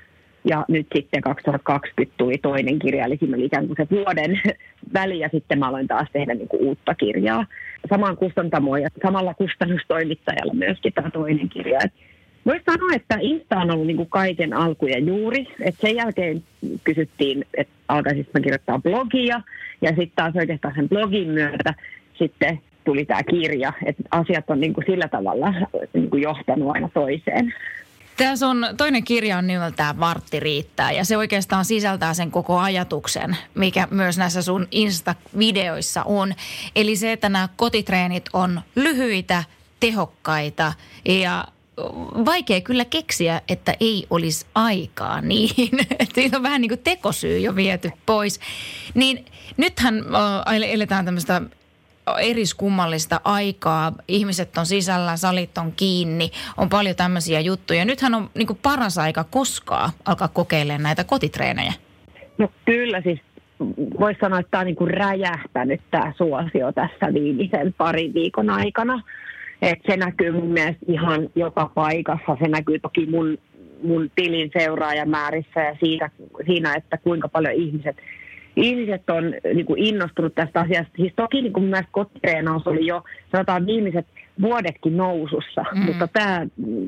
ja 0.45 0.65
nyt 0.69 0.87
sitten 0.95 1.23
2020 1.23 2.15
tuli 2.19 2.39
toinen 2.39 2.79
kirja, 2.79 3.05
eli 3.05 3.17
siinä 3.17 3.37
oli 3.37 3.45
ikään 3.45 3.67
kuin 3.67 3.77
se 3.77 3.87
vuoden 3.91 4.41
väli, 4.95 5.19
ja 5.19 5.29
sitten 5.33 5.59
mä 5.59 5.69
aloin 5.69 5.89
taas 5.89 6.09
tehdä 6.13 6.35
niin 6.35 6.49
kuin 6.49 6.63
uutta 6.63 6.95
kirjaa. 6.95 7.47
Samaan 7.91 8.17
kustantamoon 8.17 8.83
ja 8.83 8.89
samalla 9.03 9.35
kustannustoimittajalla 9.35 10.55
myöskin 10.55 10.93
tämä 10.93 11.11
toinen 11.11 11.49
kirja. 11.49 11.81
Voisi 12.47 12.65
sanoa, 12.65 12.91
että 12.95 13.17
Insta 13.21 13.59
on 13.59 13.71
ollut 13.71 13.87
niin 13.87 13.97
kuin 13.97 14.09
kaiken 14.09 14.53
alku 14.53 14.87
ja 14.87 14.99
juuri. 14.99 15.47
Et 15.61 15.75
sen 15.81 15.97
jälkeen 15.97 16.43
kysyttiin, 16.85 17.45
että 17.55 17.75
alkaisin 17.89 18.27
mä 18.35 18.41
kirjoittaa 18.41 18.79
blogia, 18.79 19.41
ja 19.83 19.89
sitten 19.89 20.13
taas 20.17 20.37
oikeastaan 20.37 20.75
sen 20.75 20.89
blogin 20.89 21.29
myötä 21.29 21.75
sitten 22.15 22.61
tuli 22.85 23.05
tämä 23.05 23.23
kirja. 23.23 23.73
Että 23.87 24.03
asiat 24.11 24.51
on 24.51 24.61
niin 24.61 24.73
kuin 24.73 24.85
sillä 24.87 25.09
tavalla 25.09 25.55
niin 25.93 26.11
kuin 26.11 26.23
johtanut 26.23 26.71
aina 26.75 26.89
toiseen. 26.95 27.55
Tässä 28.17 28.49
on 28.49 28.67
toinen 28.77 29.05
kirja 29.05 29.39
on 29.39 29.47
nimeltään 29.47 30.01
Vartti 30.01 30.41
riittää 30.41 30.93
ja 30.93 31.05
se 31.05 31.17
oikeastaan 31.17 31.65
sisältää 31.65 32.15
sen 32.15 32.31
koko 32.31 32.59
ajatuksen, 32.59 33.37
mikä 33.55 33.89
myös 33.91 34.19
näissä 34.19 34.43
sun 34.43 34.69
Insta-videoissa 34.71 36.03
on. 36.05 36.35
Eli 36.77 36.97
se, 36.97 37.13
että 37.13 37.29
nämä 37.29 37.49
kotitreenit 37.57 38.25
on 38.33 38.61
lyhyitä, 38.77 39.45
tehokkaita 39.81 40.73
ja 41.05 41.45
vaikea 42.25 42.61
kyllä 42.61 42.85
keksiä, 42.85 43.43
että 43.49 43.75
ei 43.81 44.07
olisi 44.11 44.47
aikaa 44.55 45.21
niin. 45.21 45.71
Siinä 46.15 46.37
on 46.37 46.43
vähän 46.43 46.61
niin 46.61 46.69
kuin 46.69 46.81
tekosyy 46.85 47.39
jo 47.39 47.57
viety 47.57 47.91
pois. 48.07 48.41
Niin 48.95 49.25
nythän 49.57 50.05
eletään 50.67 51.05
tämmöistä 51.05 51.43
eriskummallista 52.21 53.21
aikaa. 53.25 53.93
Ihmiset 54.09 54.59
on 54.59 54.67
sisällä, 54.67 55.17
salit 55.17 55.59
on 55.59 55.73
kiinni, 55.73 56.31
on 56.57 56.69
paljon 56.69 56.97
tämmöisiä 56.97 57.41
juttuja. 57.41 57.85
Nythän 57.85 58.15
on 58.15 58.31
niin 58.35 58.49
paras 58.63 58.99
aika 58.99 59.25
koskaan 59.25 59.91
alkaa 60.05 60.29
kokeilemaan 60.29 60.83
näitä 60.83 61.05
kotitreenejä. 61.05 61.73
No 62.39 62.49
kyllä 62.65 63.01
siis 63.03 63.21
voisi 64.01 64.21
sanoa, 64.21 64.39
että 64.39 64.51
tämä 64.51 64.61
on 64.61 64.67
niin 64.67 64.77
kuin 64.77 64.91
räjähtänyt 64.91 65.81
tämä 65.91 66.13
suosio 66.17 66.73
tässä 66.73 67.15
viimeisen 67.15 67.75
parin 67.79 68.15
viikon 68.15 68.51
aikana. 68.51 69.03
Et 69.63 69.79
se 69.87 69.97
näkyy 69.97 70.33
mun 70.33 70.53
mielestä 70.53 70.87
ihan 70.89 71.29
joka 71.35 71.71
paikassa. 71.75 72.37
Se 72.43 72.49
näkyy 72.49 72.79
toki 72.79 73.07
mun, 73.07 73.39
mun 73.83 74.11
tilin 74.15 74.51
seuraajamäärissä 74.59 75.61
ja 75.61 75.77
siitä, 75.81 76.11
siinä, 76.47 76.75
että 76.75 76.97
kuinka 76.97 77.29
paljon 77.29 77.55
ihmiset, 77.55 77.97
ihmiset 78.57 79.11
on 79.11 79.35
niin 79.55 79.67
kuin 79.67 79.83
innostunut 79.83 80.35
tästä 80.35 80.61
asiasta. 80.61 80.93
Siis 80.97 81.13
toki 81.17 81.43
niin 81.43 81.53
kuin 81.53 81.65
mielestä 81.65 81.93
kotitreenaus 81.93 82.67
oli 82.67 82.87
jo, 82.87 83.05
sanotaan 83.33 83.67
viimeiset 83.67 84.07
vuodetkin 84.41 84.97
nousussa, 84.97 85.65
mm. 85.75 85.81
mutta 85.81 86.09
tämä 86.09 86.47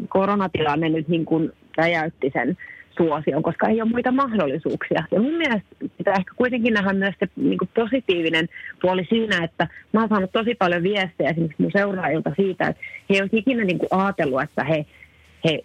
koronatilanne 0.09 0.88
nyt 0.88 1.09
niin 1.09 1.25
kuin 1.25 1.52
räjäytti 1.76 2.30
sen 2.33 2.56
suosion, 2.97 3.42
koska 3.42 3.68
ei 3.68 3.83
ole 3.83 3.90
muita 3.90 4.12
mahdollisuuksia. 4.12 5.04
Ja 5.11 5.21
mun 5.21 5.35
mielestä 5.35 5.68
pitää 5.99 6.14
ehkä 6.18 6.33
kuitenkin 6.37 6.75
nähdä 6.75 6.92
myös 6.92 7.14
se 7.18 7.28
niin 7.37 7.59
kuin 7.59 7.71
positiivinen 7.75 8.49
puoli 8.83 9.06
siinä, 9.09 9.44
että 9.44 9.68
mä 9.92 10.00
oon 10.00 10.09
saanut 10.09 10.33
tosi 10.33 10.54
paljon 10.54 10.83
viestejä 10.83 11.30
esimerkiksi 11.30 11.62
mun 11.62 11.71
seuraajilta 11.73 12.33
siitä, 12.37 12.66
että 12.66 12.83
he 13.11 13.14
eivät 13.14 13.35
ikinä 13.35 13.64
niin 13.64 13.78
kuin 13.78 13.88
ajatellut, 13.90 14.42
että 14.42 14.64
he, 14.64 14.87
he 15.44 15.61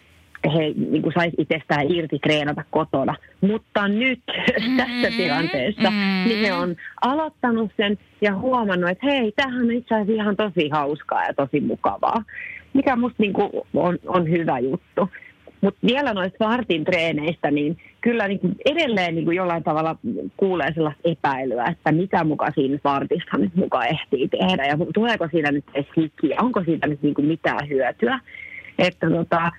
he 0.45 0.73
niin 0.89 1.01
kuin 1.01 1.13
saisi 1.13 1.35
itsestään 1.37 1.91
irti 1.91 2.19
treenata 2.19 2.63
kotona. 2.69 3.15
Mutta 3.41 3.87
nyt 3.87 4.19
mm-hmm, 4.27 4.77
tässä 4.77 5.17
tilanteessa 5.17 5.89
mm-hmm. 5.89 6.29
niin 6.29 6.45
he 6.45 6.53
on 6.53 6.75
aloittanut 7.01 7.71
sen 7.77 7.97
ja 8.21 8.35
huomannut, 8.35 8.89
että 8.89 9.07
hei, 9.07 9.31
tämähän 9.31 9.61
on 9.61 9.71
itse 9.71 9.95
asiassa 9.95 10.13
ihan 10.13 10.35
tosi 10.35 10.69
hauskaa 10.69 11.25
ja 11.25 11.33
tosi 11.33 11.59
mukavaa. 11.59 12.23
Mikä 12.73 12.95
musta 12.95 13.23
niin 13.23 13.33
kuin 13.33 13.49
on, 13.73 13.97
on 14.07 14.29
hyvä 14.29 14.59
juttu. 14.59 15.09
Mutta 15.61 15.87
vielä 15.87 16.13
noista 16.13 16.45
vartin 16.45 16.83
treeneistä, 16.83 17.51
niin 17.51 17.77
kyllä 18.01 18.27
niin 18.27 18.39
kuin 18.39 18.55
edelleen 18.65 19.15
niin 19.15 19.25
kuin 19.25 19.37
jollain 19.37 19.63
tavalla 19.63 19.95
kuulee 20.37 20.73
sellaista 20.73 21.01
epäilyä, 21.03 21.65
että 21.65 21.91
mitä 21.91 22.23
muka 22.23 22.51
siinä 22.55 22.79
vartissa 22.83 23.37
nyt 23.37 23.55
muka 23.55 23.85
ehtii 23.85 24.27
tehdä 24.27 24.65
ja 24.65 24.77
tuleeko 24.93 25.27
siinä 25.31 25.51
nyt 25.51 25.65
edes 25.73 25.87
hikiä, 25.97 26.37
onko 26.41 26.63
siitä 26.63 26.87
nyt 26.87 27.01
niin 27.01 27.13
kuin 27.13 27.27
mitään 27.27 27.69
hyötyä. 27.69 28.19
Että 28.79 29.09
tota, 29.09 29.51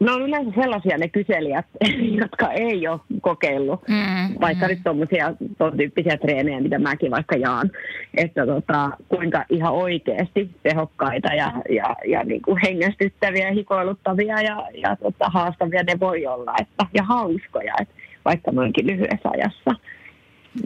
ne 0.00 0.12
on 0.12 0.22
yleensä 0.22 0.50
sellaisia 0.60 0.98
ne 0.98 1.08
kyselijät, 1.08 1.66
jotka 2.20 2.52
ei 2.52 2.88
ole 2.88 3.00
kokeillut 3.20 3.88
mm, 3.88 4.40
vaikka 4.40 4.66
mm. 4.66 4.70
nyt 4.70 4.78
tuommoisia 4.84 5.34
tuon 5.58 5.76
tyyppisiä 5.76 6.16
treenejä, 6.16 6.60
mitä 6.60 6.78
mäkin 6.78 7.10
vaikka 7.10 7.36
jaan, 7.36 7.70
että 8.16 8.46
tota, 8.46 8.90
kuinka 9.08 9.44
ihan 9.50 9.72
oikeasti 9.72 10.50
tehokkaita 10.62 11.34
ja, 11.34 11.52
ja, 11.70 11.96
ja 12.06 12.24
niin 12.24 12.42
kuin 12.42 12.60
hengästyttäviä, 12.66 13.50
hikoiluttavia 13.50 14.42
ja, 14.42 14.68
ja 14.74 14.96
tota, 14.96 15.24
haastavia 15.28 15.82
ne 15.82 16.00
voi 16.00 16.26
olla 16.26 16.54
että, 16.60 16.86
ja 16.94 17.02
hauskoja, 17.02 17.74
että 17.80 17.94
vaikka 18.24 18.50
noinkin 18.50 18.86
lyhyessä 18.86 19.28
ajassa 19.32 19.74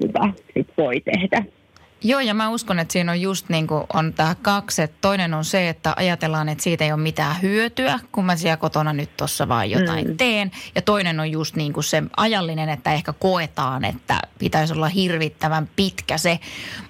mitä 0.05 0.21
sit 0.55 0.69
voi 0.79 1.01
tehdä. 1.01 1.58
Joo, 2.03 2.21
ja 2.21 2.35
mä 2.35 2.49
uskon, 2.49 2.79
että 2.79 2.93
siinä 2.93 3.13
on 3.13 3.21
just 3.21 3.49
niin 3.49 3.67
kuin 3.67 3.85
on 3.93 4.13
tämä 4.13 4.35
kaksi. 4.43 4.83
Että 4.83 4.97
toinen 5.01 5.35
on 5.35 5.45
se, 5.45 5.69
että 5.69 5.95
ajatellaan, 5.97 6.49
että 6.49 6.65
siitä 6.65 6.85
ei 6.85 6.93
ole 6.93 7.01
mitään 7.01 7.43
hyötyä, 7.43 8.01
kun 8.13 8.25
mä 8.25 8.37
siellä 8.37 8.57
kotona 8.57 8.93
nyt 8.93 9.17
tuossa 9.17 9.49
vaan 9.49 9.71
jotain 9.71 10.09
mm. 10.09 10.17
teen. 10.17 10.51
Ja 10.75 10.83
toinen 10.83 11.21
on 11.21 11.31
just 11.31 11.57
niin 11.57 11.73
kuin 11.73 11.85
se 11.85 12.03
ajallinen, 12.17 12.69
että 12.69 12.93
ehkä 12.93 13.13
koetaan, 13.13 13.85
että 13.85 14.21
pitäisi 14.39 14.75
olla 14.75 14.89
hirvittävän 14.89 15.69
pitkä 15.77 16.19
se. 16.19 16.39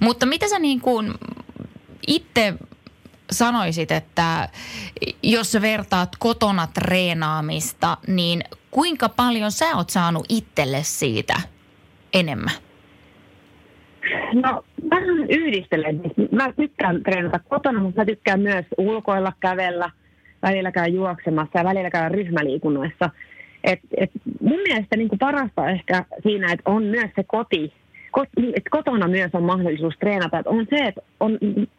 Mutta 0.00 0.26
mitä 0.26 0.48
sä 0.48 0.58
niin 0.58 0.80
kuin 0.80 1.14
itse 2.06 2.54
sanoisit, 3.30 3.92
että 3.92 4.48
jos 5.22 5.52
sä 5.52 5.62
vertaat 5.62 6.16
kotona 6.18 6.66
treenaamista, 6.66 7.96
niin 8.06 8.44
kuinka 8.70 9.08
paljon 9.08 9.52
sä 9.52 9.76
oot 9.76 9.90
saanut 9.90 10.26
itselle 10.28 10.82
siitä 10.82 11.40
enemmän? 12.12 12.54
No 14.32 14.64
vähän 14.90 15.30
yhdistelen. 15.30 16.00
Mä 16.32 16.52
tykkään 16.52 17.02
treenata 17.02 17.40
kotona, 17.48 17.80
mutta 17.80 18.00
mä 18.00 18.04
tykkään 18.04 18.40
myös 18.40 18.64
ulkoilla, 18.78 19.32
kävellä, 19.40 19.90
välillä 20.42 20.72
käydä 20.72 20.88
juoksemassa 20.88 21.58
ja 21.58 21.64
välillä 21.64 21.90
käydä 21.90 22.08
ryhmäliikunnoissa. 22.08 23.10
Et, 23.64 23.80
et 23.96 24.10
mun 24.40 24.60
mielestä 24.68 24.96
niin 24.96 25.08
kuin 25.08 25.18
parasta 25.18 25.68
ehkä 25.70 26.04
siinä, 26.22 26.52
että 26.52 26.70
on 26.70 26.82
myös 26.82 27.10
se 27.16 27.24
koti, 27.26 27.72
kot, 28.10 28.28
että 28.56 28.70
kotona 28.70 29.08
myös 29.08 29.30
on 29.32 29.42
mahdollisuus 29.42 29.94
treenata, 30.00 30.38
että 30.38 30.50
on 30.50 30.66
se, 30.70 30.76
että 30.76 31.00
on 31.20 31.38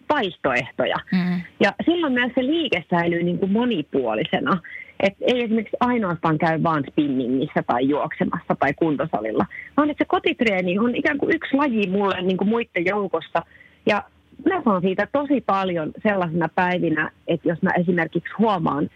vaihtoehtoja. 0.10 0.98
Mm. 1.12 1.42
Ja 1.60 1.74
silloin 1.86 2.14
myös 2.14 2.32
se 2.36 2.46
liike 2.46 2.86
säilyy 2.90 3.24
niin 3.24 3.40
kuin 3.40 3.52
monipuolisena. 3.52 4.58
Et 5.00 5.14
ei 5.22 5.44
esimerkiksi 5.44 5.78
ainoastaan 5.80 6.38
käy 6.38 6.64
vaan 6.64 6.84
spinningissä 6.92 7.64
tai 7.68 7.90
juoksemassa 7.90 8.56
tai 8.60 8.74
kuntosalilla, 8.74 9.46
vaan 9.78 9.90
että 9.90 10.04
se 10.04 10.08
kotitreeni 10.08 10.80
on 10.80 10.96
ikään 10.96 11.18
kuin 11.18 11.36
yksi 11.36 11.56
laji 11.56 11.90
mulle 11.90 12.22
niin 12.22 12.38
kuin 12.38 12.50
muiden 12.50 12.86
joukossa. 12.86 13.44
Ja 13.86 14.04
mä 14.50 14.62
saan 14.64 14.82
siitä 14.82 15.08
tosi 15.12 15.42
paljon 15.42 15.92
sellaisena 16.04 16.50
päivinä, 16.56 17.12
että 17.28 17.50
jos 17.50 17.62
mä 17.62 17.72
esimerkiksi 17.72 18.34
huomaan, 18.40 18.90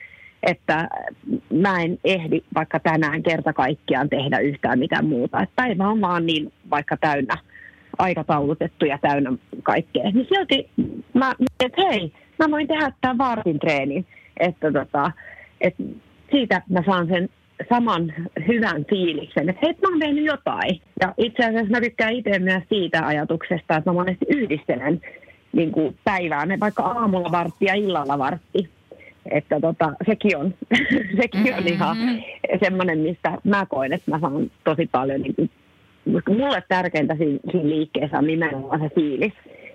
että 0.43 0.87
mä 1.61 1.81
en 1.81 1.99
ehdi 2.03 2.41
vaikka 2.55 2.79
tänään 2.79 3.23
kerta 3.23 3.53
kaikkiaan 3.53 4.09
tehdä 4.09 4.39
yhtään 4.39 4.79
mitään 4.79 5.05
muuta. 5.05 5.41
Että 5.41 5.53
päivä 5.55 5.87
on 5.87 6.01
vaan 6.01 6.25
niin 6.25 6.53
vaikka 6.69 6.97
täynnä 6.97 7.37
aikataulutettu 7.97 8.85
ja 8.85 8.97
täynnä 8.97 9.33
kaikkea. 9.63 10.03
Niin 10.03 10.27
silti 10.29 10.69
mä 11.13 11.33
että 11.65 11.81
hei, 11.81 12.11
mä 12.39 12.51
voin 12.51 12.67
tehdä 12.67 12.91
tämän 13.01 13.17
vartin 13.17 13.59
treenin. 13.59 14.05
Että 14.39 14.71
tota, 14.71 15.11
et 15.61 15.75
siitä 16.31 16.61
mä 16.69 16.83
saan 16.85 17.07
sen 17.07 17.29
saman 17.69 18.13
hyvän 18.47 18.85
fiiliksen, 18.89 19.49
että 19.49 19.61
hei, 19.65 19.73
mä 19.81 19.89
oon 19.89 19.99
tehnyt 19.99 20.25
jotain. 20.25 20.81
Ja 21.01 21.13
itse 21.17 21.45
asiassa 21.45 21.71
mä 21.71 21.81
tykkään 21.81 22.13
itse 22.13 22.39
myös 22.39 22.63
siitä 22.69 23.07
ajatuksesta, 23.07 23.77
että 23.77 23.89
mä 23.89 23.93
monesti 23.93 24.25
yhdistelen 24.29 25.01
niin 25.53 25.71
kuin 25.71 25.97
päivään, 26.03 26.59
vaikka 26.59 26.83
aamulla 26.83 27.31
vartti 27.31 27.65
ja 27.65 27.73
illalla 27.73 28.17
vartti. 28.17 28.69
Että 29.31 29.59
tota, 29.59 29.93
sekin 30.05 30.37
on, 30.37 30.53
sekin 31.21 31.55
on 31.57 31.67
ihan 31.67 31.97
semmoinen, 32.63 32.99
mistä 32.99 33.37
mä 33.43 33.65
koen, 33.65 33.93
että 33.93 34.11
mä 34.11 34.19
saan 34.19 34.51
tosi 34.63 34.89
paljon, 34.91 35.21
niin 35.21 35.35
kuin, 35.35 35.49
mulle 36.37 36.63
tärkeintä 36.67 37.15
siinä, 37.15 37.39
siinä 37.51 37.69
liikkeessä 37.69 38.17
on 38.17 38.27
nimenomaan 38.27 38.79
se 38.79 38.89
fiilis, 38.95 39.33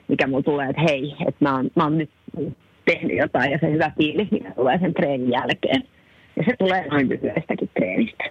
mikä 0.09 0.27
mulla 0.27 0.43
tulee, 0.43 0.69
että 0.69 0.83
hei, 0.83 1.15
että 1.29 1.45
mä 1.45 1.55
oon, 1.55 1.71
mä 1.75 1.85
oon 1.85 1.99
nyt 1.99 2.11
tehnyt 2.93 3.19
jotain 3.19 3.51
ja 3.51 3.59
se 3.61 3.71
hyvä 3.71 3.93
fiilis, 3.99 4.31
mikä 4.31 4.51
tulee 4.51 4.79
sen 4.79 4.95
treenin 4.95 5.31
jälkeen. 5.31 5.83
Ja 6.37 6.45
se 6.45 6.55
tulee 6.59 6.89
noin 6.89 7.09
lyhyestäkin 7.09 7.71
treenistä. 7.75 8.25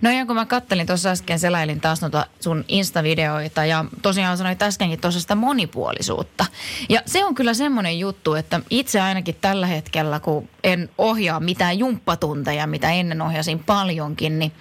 No 0.00 0.10
ja 0.10 0.26
kun 0.26 0.34
mä 0.34 0.46
kattelin 0.46 0.86
tuossa 0.86 1.10
äsken, 1.10 1.38
selailin 1.38 1.80
taas 1.80 2.02
noita 2.02 2.26
sun 2.40 2.64
Insta-videoita 2.68 3.64
ja 3.64 3.84
tosiaan 4.02 4.36
sanoit 4.36 4.62
äskenkin 4.62 5.00
tuossa 5.00 5.20
sitä 5.20 5.34
monipuolisuutta. 5.34 6.46
Ja 6.88 7.00
se 7.06 7.24
on 7.24 7.34
kyllä 7.34 7.54
semmoinen 7.54 7.98
juttu, 7.98 8.34
että 8.34 8.60
itse 8.70 9.00
ainakin 9.00 9.36
tällä 9.40 9.66
hetkellä, 9.66 10.20
kun 10.20 10.48
en 10.68 10.90
ohjaa 10.98 11.40
mitään 11.40 11.78
jumppatunteja, 11.78 12.66
mitä 12.66 12.90
ennen 12.90 13.22
ohjasin 13.22 13.58
paljonkin, 13.58 14.38
niin 14.38 14.52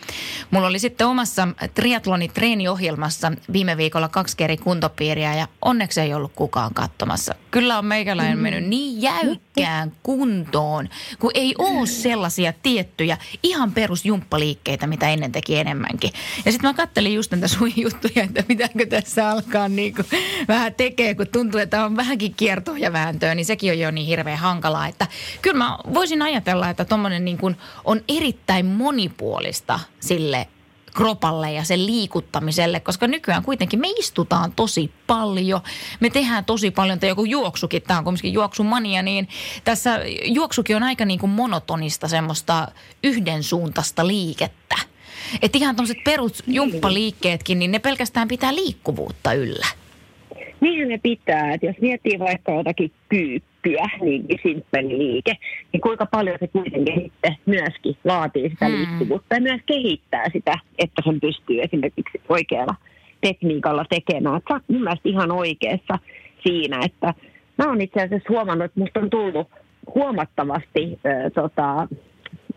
mulla 0.51 0.67
oli 0.67 0.79
sitten 0.79 1.07
omassa 1.07 1.47
triatloni 1.73 2.27
treeniohjelmassa 2.27 3.31
viime 3.53 3.77
viikolla 3.77 4.09
kaksi 4.09 4.35
eri 4.39 4.57
kuntopiiriä 4.57 5.35
ja 5.35 5.47
onneksi 5.61 6.01
ei 6.01 6.13
ollut 6.13 6.31
kukaan 6.35 6.73
katsomassa. 6.73 7.35
Kyllä 7.51 7.77
on 7.77 7.85
meikäläinen 7.85 8.37
mm. 8.37 8.41
mennyt 8.41 8.65
niin 8.65 9.01
jäykkään 9.01 9.91
kuntoon, 10.03 10.89
kun 11.19 11.31
ei 11.33 11.55
ole 11.57 11.87
sellaisia 11.87 12.53
tiettyjä 12.63 13.17
ihan 13.43 13.71
perusjumppaliikkeitä, 13.71 14.87
mitä 14.87 15.09
ennen 15.09 15.31
teki 15.31 15.59
enemmänkin. 15.59 16.11
Ja 16.45 16.51
sitten 16.51 16.69
mä 16.69 16.73
kattelin 16.73 17.13
just 17.13 17.31
näitä 17.31 17.47
sun 17.47 17.71
juttuja, 17.75 18.23
että 18.23 18.43
pitääkö 18.43 18.85
tässä 18.85 19.29
alkaa 19.29 19.69
niin 19.69 19.95
kuin 19.95 20.05
vähän 20.47 20.73
tekee, 20.73 21.15
kun 21.15 21.27
tuntuu, 21.27 21.59
että 21.59 21.85
on 21.85 21.95
vähänkin 21.95 22.33
kiertoa 22.33 22.77
ja 22.77 22.93
vääntöä, 22.93 23.35
niin 23.35 23.45
sekin 23.45 23.71
on 23.71 23.79
jo 23.79 23.91
niin 23.91 24.07
hirveän 24.07 24.37
hankalaa, 24.37 24.87
että 24.87 25.07
kyllä 25.41 25.57
mä 25.57 25.77
voisin 25.97 26.21
ajatella, 26.21 26.69
että 26.69 26.85
tuommoinen 26.85 27.25
niin 27.25 27.37
on 27.85 28.01
erittäin 28.07 28.65
monipuolista 28.65 29.79
sille 29.99 30.47
kropalle 30.95 31.51
ja 31.51 31.63
sen 31.63 31.85
liikuttamiselle, 31.85 32.79
koska 32.79 33.07
nykyään 33.07 33.43
kuitenkin 33.43 33.79
me 33.79 33.87
istutaan 33.99 34.51
tosi 34.51 34.91
paljon. 35.07 35.61
Me 35.99 36.09
tehdään 36.09 36.45
tosi 36.45 36.71
paljon, 36.71 36.99
tai 36.99 37.09
joku 37.09 37.25
juoksukin, 37.25 37.81
tämä 37.81 37.97
on 37.97 38.03
kumminkin 38.03 38.33
juoksumania, 38.33 39.01
niin 39.01 39.27
tässä 39.63 39.99
juoksukin 40.25 40.75
on 40.75 40.83
aika 40.83 41.05
niin 41.05 41.19
kuin 41.19 41.29
monotonista 41.29 42.07
semmoista 42.07 42.67
yhdensuuntaista 43.03 44.07
liikettä. 44.07 44.75
Että 45.41 45.57
ihan 45.57 45.75
tuommoiset 45.75 46.03
perusjumppaliikkeetkin, 46.03 47.59
niin 47.59 47.71
ne 47.71 47.79
pelkästään 47.79 48.27
pitää 48.27 48.55
liikkuvuutta 48.55 49.33
yllä. 49.33 49.67
Niinhän 50.61 50.89
ne 50.89 50.97
pitää, 50.97 51.53
että 51.53 51.65
jos 51.65 51.75
miettii 51.81 52.19
vaikka 52.19 52.51
jotakin 52.51 52.91
kyykkyä, 53.09 53.56
niin 54.01 54.25
simppeli 54.43 54.97
liike, 54.97 55.37
niin 55.73 55.81
kuinka 55.81 56.05
paljon 56.05 56.37
se 56.39 56.47
kuitenkin 56.47 57.01
sitten 57.01 57.35
myöskin 57.45 57.97
vaatii 58.05 58.49
sitä 58.49 58.65
Hmm. 58.65 58.75
liikkuvuutta 58.77 59.35
ja 59.35 59.41
myös 59.41 59.61
kehittää 59.65 60.29
sitä, 60.33 60.53
että 60.77 61.01
sen 61.05 61.21
pystyy 61.21 61.61
esimerkiksi 61.61 62.21
oikealla 62.29 62.75
tekniikalla 63.21 63.85
tekemään. 63.89 64.41
Sä 64.47 64.53
oot 64.53 64.63
mun 64.67 64.87
ihan 65.03 65.31
oikeassa 65.31 65.99
siinä, 66.47 66.79
että 66.85 67.13
mä 67.57 67.65
oon 67.67 67.81
itse 67.81 68.01
asiassa 68.01 68.29
huomannut, 68.29 68.65
että 68.65 68.79
musta 68.79 68.99
on 68.99 69.09
tullut 69.09 69.47
huomattavasti, 69.95 70.99
ö, 71.05 71.29
tota, 71.29 71.87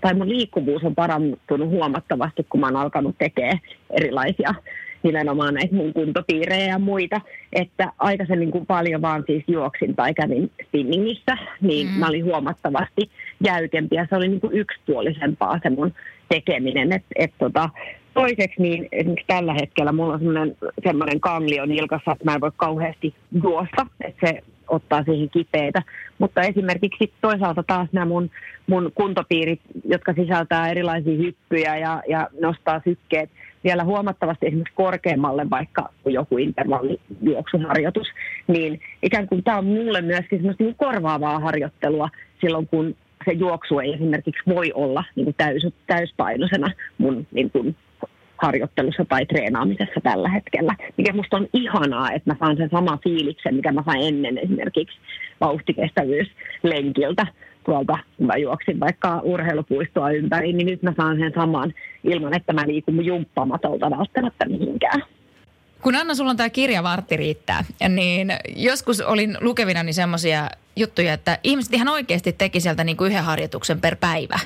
tai 0.00 0.14
mun 0.14 0.28
liikkuvuus 0.28 0.84
on 0.84 0.94
parantunut 0.94 1.68
huomattavasti, 1.68 2.46
kun 2.48 2.60
mä 2.60 2.66
oon 2.66 2.76
alkanut 2.76 3.18
tekemään 3.18 3.58
erilaisia 3.90 4.54
nimenomaan 5.02 5.54
näitä 5.54 5.74
mun 5.74 5.92
kuntopiirejä 5.92 6.66
ja 6.66 6.78
muita, 6.78 7.20
että 7.52 7.92
aikaisemmin 7.98 8.50
kun 8.50 8.66
paljon 8.66 9.02
vaan 9.02 9.24
siis 9.26 9.44
juoksin 9.48 9.96
tai 9.96 10.14
kävin 10.14 10.50
spinningissä, 10.68 11.36
niin 11.60 11.86
Mm. 11.86 11.98
mä 11.98 12.08
olin 12.08 12.24
huomattavasti 12.24 13.10
jäykempi 13.44 13.96
ja 13.96 14.06
se 14.10 14.16
oli 14.16 14.28
niin 14.28 14.40
kuin 14.40 14.56
yksipuolisempaa 14.56 15.58
se 15.62 15.70
mun 15.70 15.92
tekeminen, 16.28 16.92
että 16.92 17.08
et 17.16 17.32
tota, 17.38 17.70
Toiseksi 18.14 18.62
niin 18.62 18.88
esimerkiksi 18.92 19.26
tällä 19.26 19.54
hetkellä 19.54 19.92
mulla 19.92 20.12
on 20.12 20.18
semmoinen, 20.20 20.56
semmoinen 20.82 21.20
kanglio 21.20 21.66
nilkassa, 21.66 22.12
että 22.12 22.24
mä 22.24 22.34
en 22.34 22.40
voi 22.40 22.50
kauheasti 22.56 23.14
juosta, 23.42 23.86
että 24.04 24.26
se 24.26 24.42
ottaa 24.68 25.04
siihen 25.04 25.30
kipeitä. 25.30 25.82
Mutta 26.18 26.42
esimerkiksi 26.42 27.12
toisaalta 27.20 27.62
taas 27.66 27.88
nämä 27.92 28.06
mun, 28.06 28.30
mun 28.66 28.92
kuntopiirit, 28.94 29.60
jotka 29.84 30.12
sisältää 30.12 30.70
erilaisia 30.70 31.16
hyppyjä 31.16 31.76
ja, 31.76 32.02
ja 32.08 32.28
nostaa 32.40 32.80
sykkeet 32.84 33.30
vielä 33.64 33.84
huomattavasti 33.84 34.46
esimerkiksi 34.46 34.74
korkeammalle 34.74 35.50
vaikka 35.50 35.88
joku 36.04 36.38
intervallijuoksuharjoitus, 36.38 38.06
niin 38.46 38.80
ikään 39.02 39.28
kuin 39.28 39.44
tämä 39.44 39.58
on 39.58 39.64
mulle 39.64 40.00
myöskin 40.00 40.38
semmoista 40.38 40.64
niin 40.64 40.74
korvaavaa 40.74 41.40
harjoittelua 41.40 42.08
silloin, 42.40 42.66
kun 42.66 42.96
se 43.24 43.32
juoksu 43.32 43.78
ei 43.78 43.92
esimerkiksi 43.92 44.42
voi 44.48 44.72
olla 44.74 45.04
niin 45.16 45.24
kuin 45.24 45.34
täys, 45.38 45.66
täyspainoisena 45.86 46.70
mun 46.98 47.26
niin 47.32 47.50
kuin 47.50 47.76
harjoittelussa 48.36 49.04
tai 49.04 49.26
treenaamisessa 49.26 50.00
tällä 50.02 50.28
hetkellä. 50.28 50.74
Mikä 50.96 51.12
musta 51.12 51.36
on 51.36 51.48
ihanaa, 51.52 52.12
että 52.12 52.30
mä 52.30 52.36
saan 52.38 52.56
sen 52.56 52.70
saman 52.70 52.98
fiiliksen, 53.04 53.54
mikä 53.54 53.72
mä 53.72 53.82
sain 53.86 54.02
ennen 54.02 54.38
esimerkiksi 54.38 54.98
vauhtikestävyyslenkiltä 55.40 57.26
tuolta, 57.64 57.98
kun 58.16 58.26
mä 58.26 58.36
juoksin 58.36 58.80
vaikka 58.80 59.20
urheilupuistoa 59.22 60.10
ympäri, 60.10 60.52
niin 60.52 60.66
nyt 60.66 60.82
mä 60.82 60.94
saan 60.96 61.18
sen 61.18 61.32
saman 61.34 61.72
ilman, 62.04 62.36
että 62.36 62.52
mä 62.52 62.66
liikun 62.66 63.04
jumppamatolta 63.04 63.90
välttämättä 63.90 64.46
mihinkään. 64.48 65.02
Kun 65.82 65.96
Anna, 65.96 66.14
sulla 66.14 66.30
on 66.30 66.36
tämä 66.36 66.50
kirja 66.50 66.82
Vartti 66.82 67.16
riittää, 67.16 67.64
niin 67.88 68.32
joskus 68.56 69.00
olin 69.00 69.36
lukevinani 69.40 69.92
semmoisia 69.92 70.48
juttuja, 70.76 71.12
että 71.12 71.38
ihmiset 71.44 71.74
ihan 71.74 71.88
oikeasti 71.88 72.32
teki 72.32 72.60
sieltä 72.60 72.84
niin 72.84 72.96
kuin 72.96 73.10
yhden 73.10 73.24
harjoituksen 73.24 73.80
per 73.80 73.96
päivä. 73.96 74.38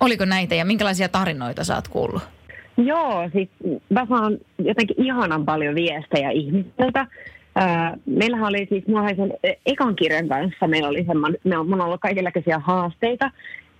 Oliko 0.00 0.24
näitä 0.24 0.54
ja 0.54 0.64
minkälaisia 0.64 1.08
tarinoita 1.08 1.64
sä 1.64 1.74
oot 1.74 1.88
kuullut? 1.88 2.22
Joo, 2.76 3.30
siis 3.32 3.48
mä 3.88 4.06
saan 4.08 4.38
jotenkin 4.58 5.04
ihanan 5.04 5.44
paljon 5.44 5.74
viestejä 5.74 6.30
ihmisiltä. 6.30 7.06
Meillähän 8.06 8.48
oli 8.48 8.66
siis, 8.68 8.84
sen 9.16 9.32
e- 9.44 9.52
ekan 9.66 9.96
kirjan 9.96 10.28
kanssa, 10.28 10.66
meillä 10.66 10.88
oli 10.88 11.04
semmoinen, 11.04 11.40
me 11.44 11.58
on, 11.58 11.74
on 11.74 11.80
ollut 11.80 12.00
kaikenlaisia 12.00 12.58
haasteita 12.58 13.30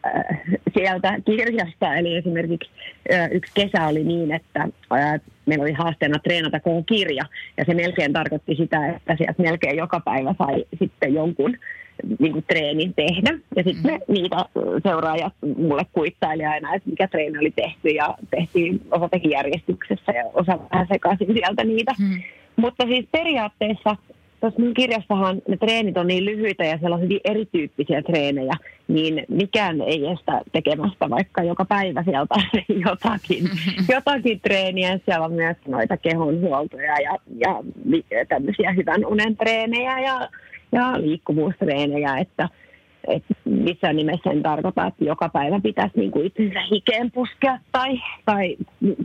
ää, 0.05 0.39
sieltä 0.75 1.19
kirjasta. 1.25 1.95
Eli 1.95 2.17
esimerkiksi 2.17 2.71
ää, 3.13 3.29
yksi 3.29 3.53
kesä 3.55 3.87
oli 3.87 4.05
niin, 4.05 4.33
että 4.33 4.69
ää, 4.91 5.19
meillä 5.47 5.63
oli 5.63 5.73
haasteena 5.73 6.19
treenata 6.19 6.61
koko 6.61 6.83
kirja. 6.83 7.25
Ja 7.57 7.65
se 7.65 7.75
melkein 7.75 8.13
tarkoitti 8.13 8.55
sitä, 8.55 8.89
että 8.89 9.17
sieltä 9.17 9.43
melkein 9.43 9.77
joka 9.77 10.01
päivä 10.01 10.35
sai 10.39 10.65
sitten 10.79 11.15
jonkun 11.15 11.57
niin 12.19 12.33
kuin 12.33 12.45
treenin 12.49 12.95
tehdä. 12.95 13.39
Ja 13.57 13.63
sitten 13.63 13.93
me 13.93 13.99
niitä 14.09 14.37
seuraajat 14.83 15.33
mulle 15.57 15.83
kuittaili 15.93 16.45
aina, 16.45 16.75
että 16.75 16.91
mikä 16.91 17.09
treeni 17.09 17.39
oli 17.39 17.51
tehty 17.51 17.89
ja 17.89 18.15
tehtiin 18.31 18.81
osa 18.91 19.09
teki 19.09 19.31
järjestyksessä 19.31 20.13
ja 20.13 20.25
osa 20.35 20.59
vähän 20.73 20.87
sekaisin 20.93 21.33
sieltä 21.33 21.65
niitä. 21.65 21.93
Hmm. 21.99 22.23
Mutta 22.59 22.85
siis 22.87 23.07
periaatteessa 23.13 23.97
tuossa 24.41 24.61
mun 24.61 24.75
kirjassahan 24.75 25.43
ne 25.49 25.57
treenit 25.57 25.97
on 25.97 26.07
niin 26.07 26.25
lyhyitä 26.25 26.65
ja 26.65 26.79
siellä 26.79 26.95
on 26.95 27.03
hyvin 27.03 27.21
erityyppisiä 27.25 28.03
treenejä, 28.03 28.53
niin 28.89 29.25
mikään 29.29 29.81
ei 29.81 30.07
estä 30.07 30.41
tekemästä 30.53 31.11
vaikka 31.11 31.43
joka 31.43 31.65
päivä 31.65 32.03
sieltä 32.03 32.35
jotakin, 32.87 33.45
jotakin 33.95 34.41
treeniä. 34.41 34.99
Siellä 35.05 35.25
on 35.25 35.33
myös 35.33 35.57
noita 35.69 35.97
kehonhuoltoja 35.97 37.01
ja, 37.01 37.17
ja 37.41 37.63
tämmöisiä 38.29 38.73
hyvän 38.73 39.07
unen 39.07 39.37
treenejä 39.37 40.01
ja, 40.01 40.29
ja 40.73 40.93
liikkuvuustreenejä, 41.01 42.19
että 42.19 42.49
et 43.09 43.25
missään 43.45 43.97
nimessä 43.97 44.31
en 44.31 44.43
tarkoita, 44.43 44.87
että 44.87 45.05
joka 45.05 45.29
päivä 45.29 45.61
pitäisi 45.61 45.99
niin 45.99 46.11
kuin 46.11 46.27
itsensä 46.27 46.61
hikeen 46.71 47.11
puskea 47.11 47.59
tai, 47.73 48.01
tai 48.25 48.57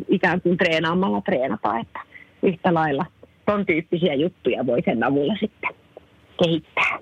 ikään 0.09 0.41
kuin 0.41 0.57
treenaamalla 0.57 1.21
treenata, 1.21 1.79
että 1.79 1.99
yhtä 2.43 2.73
lailla 2.73 3.05
ton 3.45 3.65
tyyppisiä 3.65 4.13
juttuja 4.13 4.65
voi 4.65 4.81
sen 4.85 5.03
avulla 5.03 5.33
sitten 5.39 5.69
kehittää. 6.43 6.99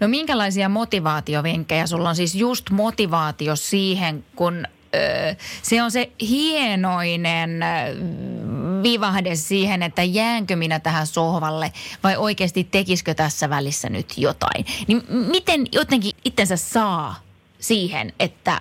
No 0.00 0.08
minkälaisia 0.08 0.68
motivaatiovinkkejä 0.68 1.86
sulla 1.86 2.08
on 2.08 2.16
siis 2.16 2.34
just 2.34 2.70
motivaatio 2.70 3.56
siihen, 3.56 4.24
kun 4.36 4.64
ö, 4.94 5.34
se 5.62 5.82
on 5.82 5.90
se 5.90 6.12
hienoinen 6.20 7.60
vivahde 8.82 9.34
siihen, 9.34 9.82
että 9.82 10.02
jäänkö 10.02 10.56
minä 10.56 10.80
tähän 10.80 11.06
sohvalle 11.06 11.72
vai 12.04 12.16
oikeasti 12.16 12.64
tekisikö 12.64 13.14
tässä 13.14 13.50
välissä 13.50 13.88
nyt 13.88 14.18
jotain. 14.18 14.64
Niin 14.88 15.02
miten 15.08 15.66
jotenkin 15.72 16.12
itsensä 16.24 16.56
saa 16.56 17.14
siihen, 17.58 18.12
että 18.20 18.60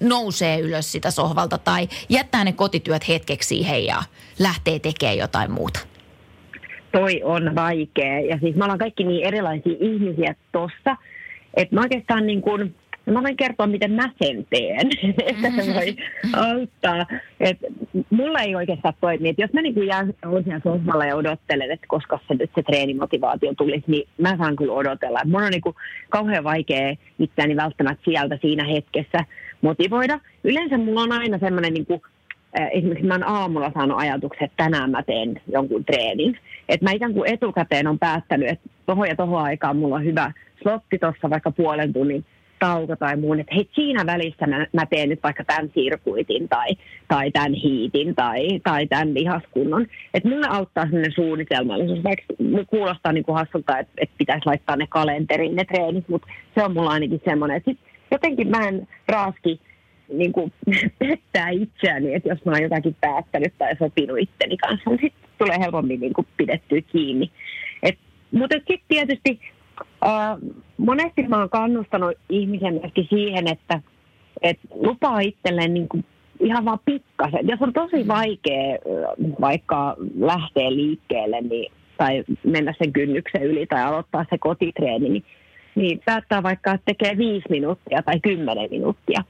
nousee 0.00 0.60
ylös 0.60 0.92
sitä 0.92 1.10
sohvalta 1.10 1.58
tai 1.58 1.88
jättää 2.08 2.44
ne 2.44 2.52
kotityöt 2.52 3.08
hetkeksi 3.08 3.48
siihen 3.48 3.84
ja 3.84 4.02
lähtee 4.38 4.78
tekemään 4.78 5.18
jotain 5.18 5.50
muuta? 5.50 5.80
Toi 6.92 7.22
on 7.24 7.54
vaikea. 7.54 8.20
Ja 8.20 8.38
siis 8.40 8.56
me 8.56 8.64
ollaan 8.64 8.78
kaikki 8.78 9.04
niin 9.04 9.26
erilaisia 9.26 9.76
ihmisiä 9.80 10.34
tossa, 10.52 10.96
että 11.54 11.74
mä 11.74 11.80
oikeastaan 11.80 12.26
niin 12.26 12.42
kuin, 12.42 12.74
mä 13.06 13.22
voin 13.22 13.36
kertoa, 13.36 13.66
miten 13.66 13.92
mä 13.92 14.10
sen 14.22 14.46
teen, 14.50 14.90
että 15.30 15.50
se 15.50 15.74
voi 15.74 15.96
auttaa. 16.48 17.06
Et 17.40 17.58
mulla 18.10 18.40
ei 18.40 18.54
oikeastaan 18.54 18.94
toimi, 19.00 19.28
että 19.28 19.42
jos 19.42 19.52
mä 19.52 19.62
niin 19.62 19.74
kuin 19.74 19.86
jään 19.86 20.14
siellä 20.44 20.60
sohvalla 20.64 21.04
ja 21.06 21.16
odottelen, 21.16 21.70
että 21.70 21.86
koska 21.88 22.18
se 22.28 22.34
nyt 22.34 22.50
se 22.54 22.62
treenimotivaatio 22.62 23.54
tulisi, 23.54 23.84
niin 23.86 24.08
mä 24.18 24.36
saan 24.36 24.56
kyllä 24.56 24.72
odotella. 24.72 25.20
Mun 25.24 25.42
on 25.42 25.50
niin 25.50 25.60
kuin 25.60 25.76
kauhean 26.08 26.44
vaikea 26.44 26.96
itseäni 27.18 27.56
välttämättä 27.56 28.04
sieltä 28.04 28.38
siinä 28.42 28.64
hetkessä 28.64 29.18
motivoida. 29.60 30.20
Yleensä 30.44 30.78
mulla 30.78 31.00
on 31.00 31.12
aina 31.12 31.38
semmoinen 31.38 31.74
niin 31.74 31.86
kuin 31.86 32.02
esimerkiksi 32.72 33.06
mä 33.06 33.14
oon 33.14 33.28
aamulla 33.28 33.70
saanut 33.74 33.98
ajatuksen, 34.00 34.44
että 34.44 34.64
tänään 34.64 34.90
mä 34.90 35.02
teen 35.02 35.40
jonkun 35.52 35.84
treenin. 35.84 36.38
Että 36.68 36.86
mä 36.86 36.92
ikään 36.92 37.14
kuin 37.14 37.30
etukäteen 37.32 37.86
on 37.86 37.98
päättänyt, 37.98 38.48
että 38.48 38.68
tohon 38.86 39.08
ja 39.08 39.16
tohon 39.16 39.42
aikaan 39.42 39.76
mulla 39.76 39.96
on 39.96 40.04
hyvä 40.04 40.32
slotti 40.62 40.98
tuossa 40.98 41.30
vaikka 41.30 41.50
puolen 41.50 41.92
tunnin 41.92 42.24
tauko 42.58 42.96
tai 42.96 43.16
muun, 43.16 43.40
että 43.40 43.54
hei 43.54 43.68
siinä 43.74 44.06
välissä 44.06 44.46
mä, 44.46 44.66
mä 44.72 44.86
teen 44.86 45.08
nyt 45.08 45.22
vaikka 45.22 45.44
tämän 45.44 45.70
sirkuitin 45.74 46.48
tai, 46.48 46.68
tai 47.08 47.30
tämän 47.30 47.54
hiitin 47.54 48.14
tai, 48.14 48.60
tai 48.64 48.86
tämän 48.86 49.14
lihaskunnon. 49.14 49.86
Että 50.14 50.28
mulle 50.28 50.46
auttaa 50.50 50.84
sellainen 50.84 51.12
suunnitelmallisuus, 51.12 52.04
vaikka 52.04 52.24
kuulostaa 52.66 53.12
niin 53.12 53.24
kuin 53.24 53.34
hassulta, 53.34 53.78
että, 53.78 53.92
että 53.96 54.14
pitäisi 54.18 54.46
laittaa 54.46 54.76
ne 54.76 54.86
kalenteriin 54.88 55.56
ne 55.56 55.64
treenit, 55.64 56.08
mutta 56.08 56.28
se 56.54 56.64
on 56.64 56.72
mulla 56.72 56.90
ainakin 56.90 57.22
semmoinen, 57.24 57.56
että 57.56 57.70
sit 57.70 57.80
jotenkin 58.10 58.48
mä 58.48 58.68
en 58.68 58.88
raaski 59.08 59.60
niin 60.12 60.32
kuin 60.32 60.52
pettää 60.98 61.48
itseäni, 61.48 62.14
että 62.14 62.28
jos 62.28 62.44
mä 62.44 62.52
oon 62.52 62.62
jotakin 62.62 62.96
päättänyt 63.00 63.54
tai 63.58 63.76
sopinut 63.78 64.18
itteni 64.18 64.56
kanssa, 64.56 64.90
niin 64.90 65.00
sitten 65.00 65.27
tulee 65.38 65.58
helpommin 65.58 66.00
niin 66.00 66.12
kuin 66.12 66.26
pidettyä 66.36 66.80
kiinni. 66.80 67.30
Et, 67.82 67.98
mutta 68.32 68.56
sitten 68.56 68.88
tietysti 68.88 69.40
äh, 70.06 70.36
monesti 70.76 71.22
mä 71.28 71.38
oon 71.38 71.50
kannustanut 71.50 72.12
ihmisen 72.28 72.74
myöskin 72.74 73.06
siihen, 73.10 73.48
että 73.48 73.80
et 74.42 74.58
lupaa 74.74 75.20
itselleen 75.20 75.74
niin 75.74 75.88
kuin 75.88 76.04
ihan 76.40 76.64
vaan 76.64 76.80
pikkasen. 76.84 77.48
Jos 77.48 77.62
on 77.62 77.72
tosi 77.72 78.08
vaikea 78.08 78.78
vaikka 79.40 79.96
lähteä 80.18 80.74
liikkeelle 80.74 81.40
niin, 81.40 81.72
tai 81.96 82.24
mennä 82.44 82.74
sen 82.78 82.92
kynnyksen 82.92 83.42
yli 83.42 83.66
tai 83.66 83.82
aloittaa 83.82 84.26
se 84.30 84.38
kotitreeni, 84.38 85.08
niin, 85.08 85.24
niin 85.74 86.00
päättää 86.04 86.42
vaikka, 86.42 86.72
että 86.72 86.84
tekee 86.84 87.16
viisi 87.16 87.46
minuuttia 87.50 88.02
tai 88.02 88.20
kymmenen 88.20 88.70
minuuttia 88.70 89.24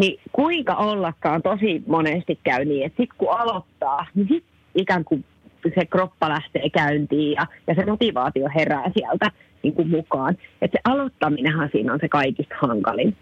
niin 0.00 0.20
kuinka 0.32 0.74
ollakaan 0.74 1.42
tosi 1.42 1.82
monesti 1.86 2.38
käy 2.44 2.64
niin, 2.64 2.86
että 2.86 2.96
sitten 2.96 3.18
kun 3.18 3.38
aloittaa, 3.38 4.06
niin 4.14 4.28
sit 4.28 4.44
ikään 4.74 5.04
kuin 5.04 5.24
se 5.68 5.86
kroppa 5.86 6.28
lähtee 6.28 6.70
käyntiin 6.70 7.32
ja, 7.32 7.46
ja 7.66 7.74
se 7.74 7.86
motivaatio 7.86 8.48
herää 8.54 8.90
sieltä 8.98 9.30
niin 9.62 9.74
kuin 9.74 9.88
mukaan. 9.88 10.36
Että 10.62 10.78
se 10.78 10.80
aloittaminenhan 10.92 11.68
siinä 11.72 11.92
on 11.92 11.98
se 12.00 12.08
kaikista 12.08 12.54
hankalin 12.60 13.16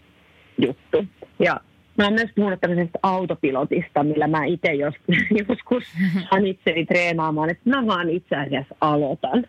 juttu. 0.58 1.04
Ja 1.38 1.60
mä 1.98 2.04
oon 2.04 2.12
myös 2.12 2.30
puhunut 2.36 2.60
tämmöisestä 2.60 2.98
autopilotista, 3.02 4.04
millä 4.04 4.26
mä 4.26 4.44
itse 4.44 4.74
jos, 4.74 4.94
joskus 5.48 5.84
saan 6.30 6.46
itseni 6.46 6.86
treenaamaan, 6.86 7.50
että 7.50 7.70
mä 7.70 7.86
vaan 7.86 8.10
itse 8.10 8.36
asiassa 8.36 8.74
aloitan. 8.80 9.44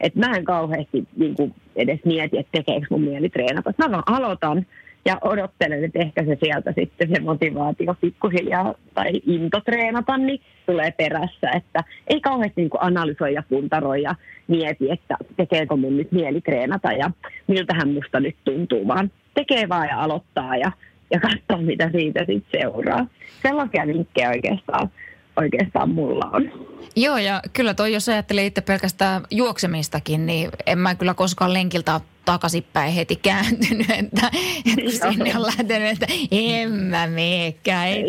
Että 0.00 0.18
mä 0.18 0.36
en 0.36 0.44
kauheasti 0.44 1.04
niin 1.16 1.34
kuin 1.34 1.54
edes 1.76 2.00
mieti, 2.04 2.38
että 2.38 2.52
tekeekö 2.52 2.86
mun 2.90 3.00
mieli 3.00 3.28
treenata. 3.28 3.72
Mä 3.78 3.90
vaan 3.90 4.02
aloitan 4.06 4.66
ja 5.04 5.18
odottelen, 5.20 5.84
että 5.84 5.98
ehkä 5.98 6.24
se 6.24 6.38
sieltä 6.44 6.72
sitten 6.72 7.08
se 7.08 7.20
motivaatio 7.20 7.94
pikkuhiljaa 8.00 8.74
tai 8.94 9.10
into 9.26 9.60
treenata, 9.60 10.16
niin 10.16 10.40
tulee 10.66 10.90
perässä. 10.90 11.50
Että 11.50 11.84
ei 12.06 12.20
kauheasti 12.20 12.60
niin 12.60 12.70
analysoi 12.80 13.34
ja 13.34 13.42
puntaroi 13.48 14.02
ja 14.02 14.14
mieti, 14.48 14.90
että 14.90 15.16
tekeekö 15.36 15.76
mun 15.76 15.96
nyt 15.96 16.12
mieli 16.12 16.40
treenata 16.40 16.92
ja 16.92 17.10
miltähän 17.46 17.88
musta 17.88 18.20
nyt 18.20 18.36
tuntuu, 18.44 18.88
vaan 18.88 19.10
tekee 19.34 19.68
vaan 19.68 19.88
ja 19.88 20.00
aloittaa 20.00 20.56
ja, 20.56 20.72
ja 21.10 21.20
katsoo, 21.20 21.62
mitä 21.66 21.90
siitä 21.90 22.20
sitten 22.20 22.60
seuraa. 22.60 23.06
Sellaisia 23.42 23.86
vinkkejä 23.86 24.28
oikeastaan 24.28 24.90
oikeastaan 25.36 25.90
mulla 25.90 26.30
on. 26.32 26.50
Joo, 26.96 27.18
ja 27.18 27.42
kyllä 27.52 27.74
toi, 27.74 27.92
jos 27.92 28.08
ajattelee 28.08 28.46
itse 28.46 28.60
pelkästään 28.60 29.22
juoksemistakin, 29.30 30.26
niin 30.26 30.50
en 30.66 30.78
mä 30.78 30.94
kyllä 30.94 31.14
koskaan 31.14 31.52
lenkiltä 31.52 32.00
takaisinpäin 32.24 32.92
heti 32.92 33.16
kääntynyt, 33.16 33.90
että, 34.00 34.30
että 34.78 35.10
sinne 35.10 35.36
on 35.36 35.42
lähtenyt, 35.42 35.88
että 35.92 36.06
en 36.30 36.72
mä 36.72 37.06
meekään, 37.06 37.88
ei 37.88 38.04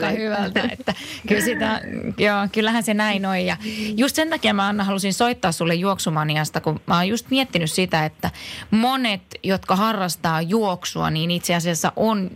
tämä 0.00 0.10
hyvältä. 0.10 0.68
Että 0.72 0.94
kyllä 1.28 1.40
sitä, 1.40 1.80
joo, 2.26 2.48
kyllähän 2.52 2.82
se 2.82 2.94
näin 2.94 3.26
on. 3.26 3.40
Ja 3.40 3.56
just 3.96 4.16
sen 4.16 4.30
takia 4.30 4.54
mä 4.54 4.68
Anna 4.68 4.84
halusin 4.84 5.14
soittaa 5.14 5.52
sulle 5.52 5.74
juoksumaniasta, 5.74 6.60
kun 6.60 6.80
mä 6.86 6.96
oon 6.96 7.08
just 7.08 7.30
miettinyt 7.30 7.70
sitä, 7.70 8.04
että 8.04 8.30
monet, 8.70 9.22
jotka 9.42 9.76
harrastaa 9.76 10.42
juoksua, 10.42 11.10
niin 11.10 11.30
itse 11.30 11.54
asiassa 11.54 11.92
on 11.96 12.30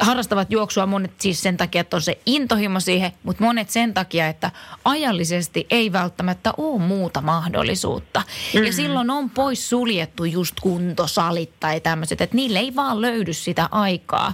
harrastavat 0.00 0.52
juoksua 0.52 0.86
monet 0.86 1.20
siis 1.20 1.42
sen 1.42 1.56
takia, 1.56 1.80
että 1.80 1.96
on 1.96 2.02
se 2.02 2.18
intohimo 2.26 2.80
siihen, 2.80 3.12
mutta 3.22 3.44
monet 3.44 3.70
sen 3.70 3.94
takia, 3.94 4.28
että 4.28 4.50
ajallisesti 4.84 5.66
ei 5.70 5.92
välttämättä 5.92 6.52
ole 6.56 6.80
muuta 6.80 7.20
mahdollisuutta. 7.20 8.20
Mm-hmm. 8.20 8.66
Ja 8.66 8.72
silloin 8.72 9.10
on 9.10 9.30
pois 9.30 9.70
suljettu 9.70 10.24
just 10.24 10.60
kuntosalit 10.60 11.60
tai 11.60 11.80
tämmöiset, 11.80 12.20
että 12.20 12.36
niille 12.36 12.58
ei 12.58 12.74
vaan 12.74 13.00
löydy 13.00 13.32
sitä 13.32 13.68
aikaa. 13.70 14.32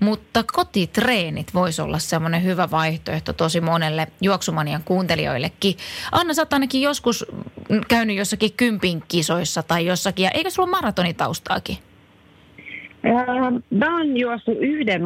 Mutta 0.00 0.44
kotitreenit 0.52 1.54
voisi 1.54 1.82
olla 1.82 1.98
semmoinen 1.98 2.44
hyvä 2.44 2.70
vaihtoehto 2.70 3.32
tosi 3.32 3.60
monelle 3.60 4.06
juoksumanian 4.20 4.82
kuuntelijoillekin. 4.84 5.76
Anna, 6.12 6.34
sä 6.34 6.42
oot 6.42 6.52
ainakin 6.52 6.82
joskus 6.82 7.26
käynyt 7.88 8.16
jossakin 8.16 8.52
kympin 8.52 9.02
kisoissa 9.08 9.62
tai 9.62 9.86
jossakin, 9.86 10.24
ja 10.24 10.30
eikö 10.30 10.50
sulla 10.50 10.70
maratonitaustaakin? 10.70 11.87
Mä 13.70 13.96
oon 13.96 14.16
juossut 14.16 14.58
yhden, 14.60 15.02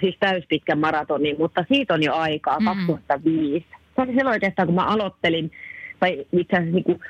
siis 0.00 0.16
täyspitkän 0.20 0.78
maratonin, 0.78 1.36
mutta 1.38 1.64
siitä 1.68 1.94
on 1.94 2.02
jo 2.02 2.14
aikaa, 2.14 2.60
mm. 2.60 2.66
2005. 2.66 3.66
Se 3.96 4.02
oli 4.02 4.12
silloin 4.12 4.34
oikeastaan, 4.34 4.68
kun 4.68 4.74
mä 4.74 4.84
aloittelin, 4.86 5.52
tai 6.00 6.26
itse 6.32 6.56
asiassa 6.56 6.74
niin 6.74 6.84
kuin, 6.84 7.00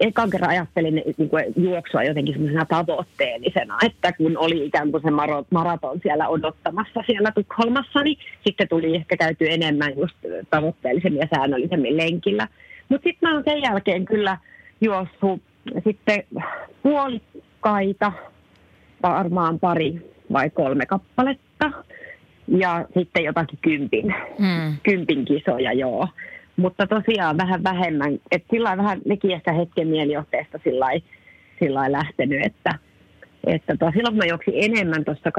ekan 0.00 0.30
kerran 0.30 0.50
ajattelin 0.50 0.94
niin 0.94 1.28
kuin 1.30 1.44
juoksua 1.56 2.02
jotenkin 2.02 2.34
semmoisena 2.34 2.64
tavoitteellisena, 2.64 3.78
että 3.86 4.12
kun 4.12 4.38
oli 4.38 4.66
ikään 4.66 4.90
kuin 4.90 5.02
se 5.02 5.10
maraton 5.50 6.00
siellä 6.02 6.28
odottamassa 6.28 7.00
siellä 7.06 7.32
Tukholmassa, 7.32 8.02
niin 8.02 8.18
sitten 8.46 8.68
tuli 8.68 8.96
ehkä 8.96 9.16
käyty 9.16 9.46
enemmän 9.48 9.92
just 9.98 10.16
tavoitteellisemmin 10.50 11.20
ja 11.20 11.28
säännöllisemmin 11.36 11.96
lenkillä. 11.96 12.48
Mutta 12.88 13.04
sitten 13.04 13.28
mä 13.28 13.34
oon 13.34 13.44
sen 13.44 13.62
jälkeen 13.62 14.04
kyllä 14.04 14.38
juossut 14.80 15.42
sitten 15.84 16.24
puolikkaita 16.82 18.12
varmaan 19.02 19.58
pari 19.58 20.12
vai 20.32 20.50
kolme 20.50 20.86
kappaletta. 20.86 21.70
Ja 22.48 22.86
sitten 22.98 23.24
jotakin 23.24 23.58
kympin, 23.62 24.14
hmm. 24.38 24.76
kympin 24.82 25.24
kisoja, 25.24 25.72
joo. 25.72 26.08
Mutta 26.56 26.86
tosiaan 26.86 27.38
vähän 27.38 27.64
vähemmän, 27.64 28.18
että 28.30 28.48
sillä 28.50 28.76
vähän 28.76 29.00
nekin 29.04 29.30
ehkä 29.30 29.52
hetken 29.52 29.88
mielijohteesta 29.88 30.58
sillä 31.58 31.92
lähtenyt, 31.92 32.46
että, 32.46 32.70
että 33.46 33.76
to, 33.76 33.90
silloin 33.94 34.14
kun 34.14 34.18
mä 34.18 34.28
juoksin 34.28 34.54
enemmän 34.56 35.04
tuossa 35.04 35.30
2010-2011, 35.30 35.32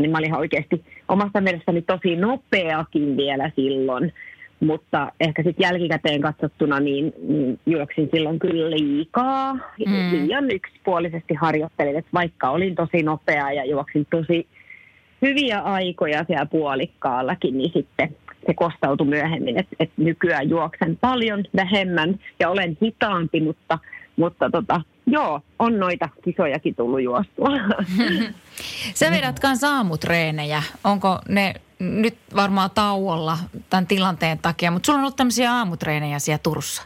niin 0.00 0.10
mä 0.10 0.18
olin 0.18 0.28
ihan 0.28 0.40
oikeasti 0.40 0.84
omasta 1.08 1.40
mielestäni 1.40 1.82
tosi 1.82 2.16
nopeakin 2.16 3.16
vielä 3.16 3.50
silloin. 3.56 4.12
Mutta 4.60 5.12
ehkä 5.20 5.42
sitten 5.42 5.64
jälkikäteen 5.64 6.20
katsottuna 6.20 6.80
niin, 6.80 7.12
niin 7.28 7.60
juoksin 7.66 8.08
silloin 8.12 8.38
kyllä 8.38 8.70
liikaa. 8.70 9.54
Mm. 9.86 10.10
Liian 10.12 10.50
yksipuolisesti 10.50 11.34
harjoittelin, 11.34 11.96
että 11.96 12.10
vaikka 12.14 12.50
olin 12.50 12.74
tosi 12.74 13.02
nopea 13.02 13.52
ja 13.52 13.64
juoksin 13.64 14.06
tosi 14.10 14.46
hyviä 15.22 15.58
aikoja 15.58 16.24
siellä 16.26 16.46
puolikkaallakin, 16.46 17.58
niin 17.58 17.72
sitten 17.72 18.16
se 18.46 18.54
kostautui 18.54 19.06
myöhemmin, 19.06 19.58
että, 19.58 19.76
että 19.80 19.94
nykyään 19.96 20.48
juoksen 20.50 20.98
paljon 21.00 21.44
vähemmän 21.56 22.20
ja 22.40 22.50
olen 22.50 22.78
hitaampi, 22.82 23.40
mutta, 23.40 23.78
mutta 24.16 24.50
tota, 24.50 24.80
joo, 25.06 25.40
on 25.58 25.78
noita 25.78 26.08
kisojakin 26.24 26.74
tullut 26.74 27.02
juostua. 27.02 27.48
Sä 28.94 29.10
vedät 29.10 29.40
kanssa 29.40 29.68
aamutreenejä. 29.68 30.62
Onko 30.84 31.18
ne 31.28 31.54
nyt 31.78 32.16
varmaan 32.36 32.70
tauolla 32.74 33.38
tämän 33.70 33.86
tilanteen 33.86 34.38
takia, 34.38 34.70
mutta 34.70 34.86
sulla 34.86 34.98
on 34.98 35.02
ollut 35.02 35.16
tämmöisiä 35.16 35.52
aamutreenejä 35.52 36.18
siellä 36.18 36.40
Turussa. 36.42 36.82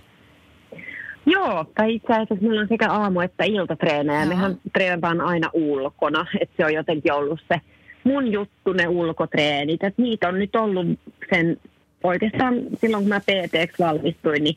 Joo, 1.27 1.65
tai 1.75 1.95
itse 1.95 2.13
asiassa 2.13 2.35
meillä 2.35 2.61
on 2.61 2.69
sekä 2.69 2.89
aamu- 2.91 3.21
että 3.21 3.45
iltatreenejä. 3.45 4.21
Joo. 4.21 4.29
Mehän 4.29 4.57
treenataan 4.73 5.21
aina 5.21 5.51
ulkona, 5.53 6.27
että 6.41 6.55
se 6.57 6.65
on 6.65 6.75
jotenkin 6.75 7.13
ollut 7.13 7.41
se 7.49 7.61
mun 8.05 8.33
juttu, 8.33 8.73
ne 8.73 8.89
ulkotreenit. 8.89 9.85
Et 9.85 9.99
niitä 9.99 10.29
on 10.29 10.39
nyt 10.39 10.57
ollut 10.57 10.87
sen 11.35 11.57
oikeastaan 12.03 12.55
silloin, 12.81 13.03
kun 13.03 13.09
mä 13.09 13.21
PTX 13.21 13.79
valmistuin, 13.79 14.45
niin 14.45 14.57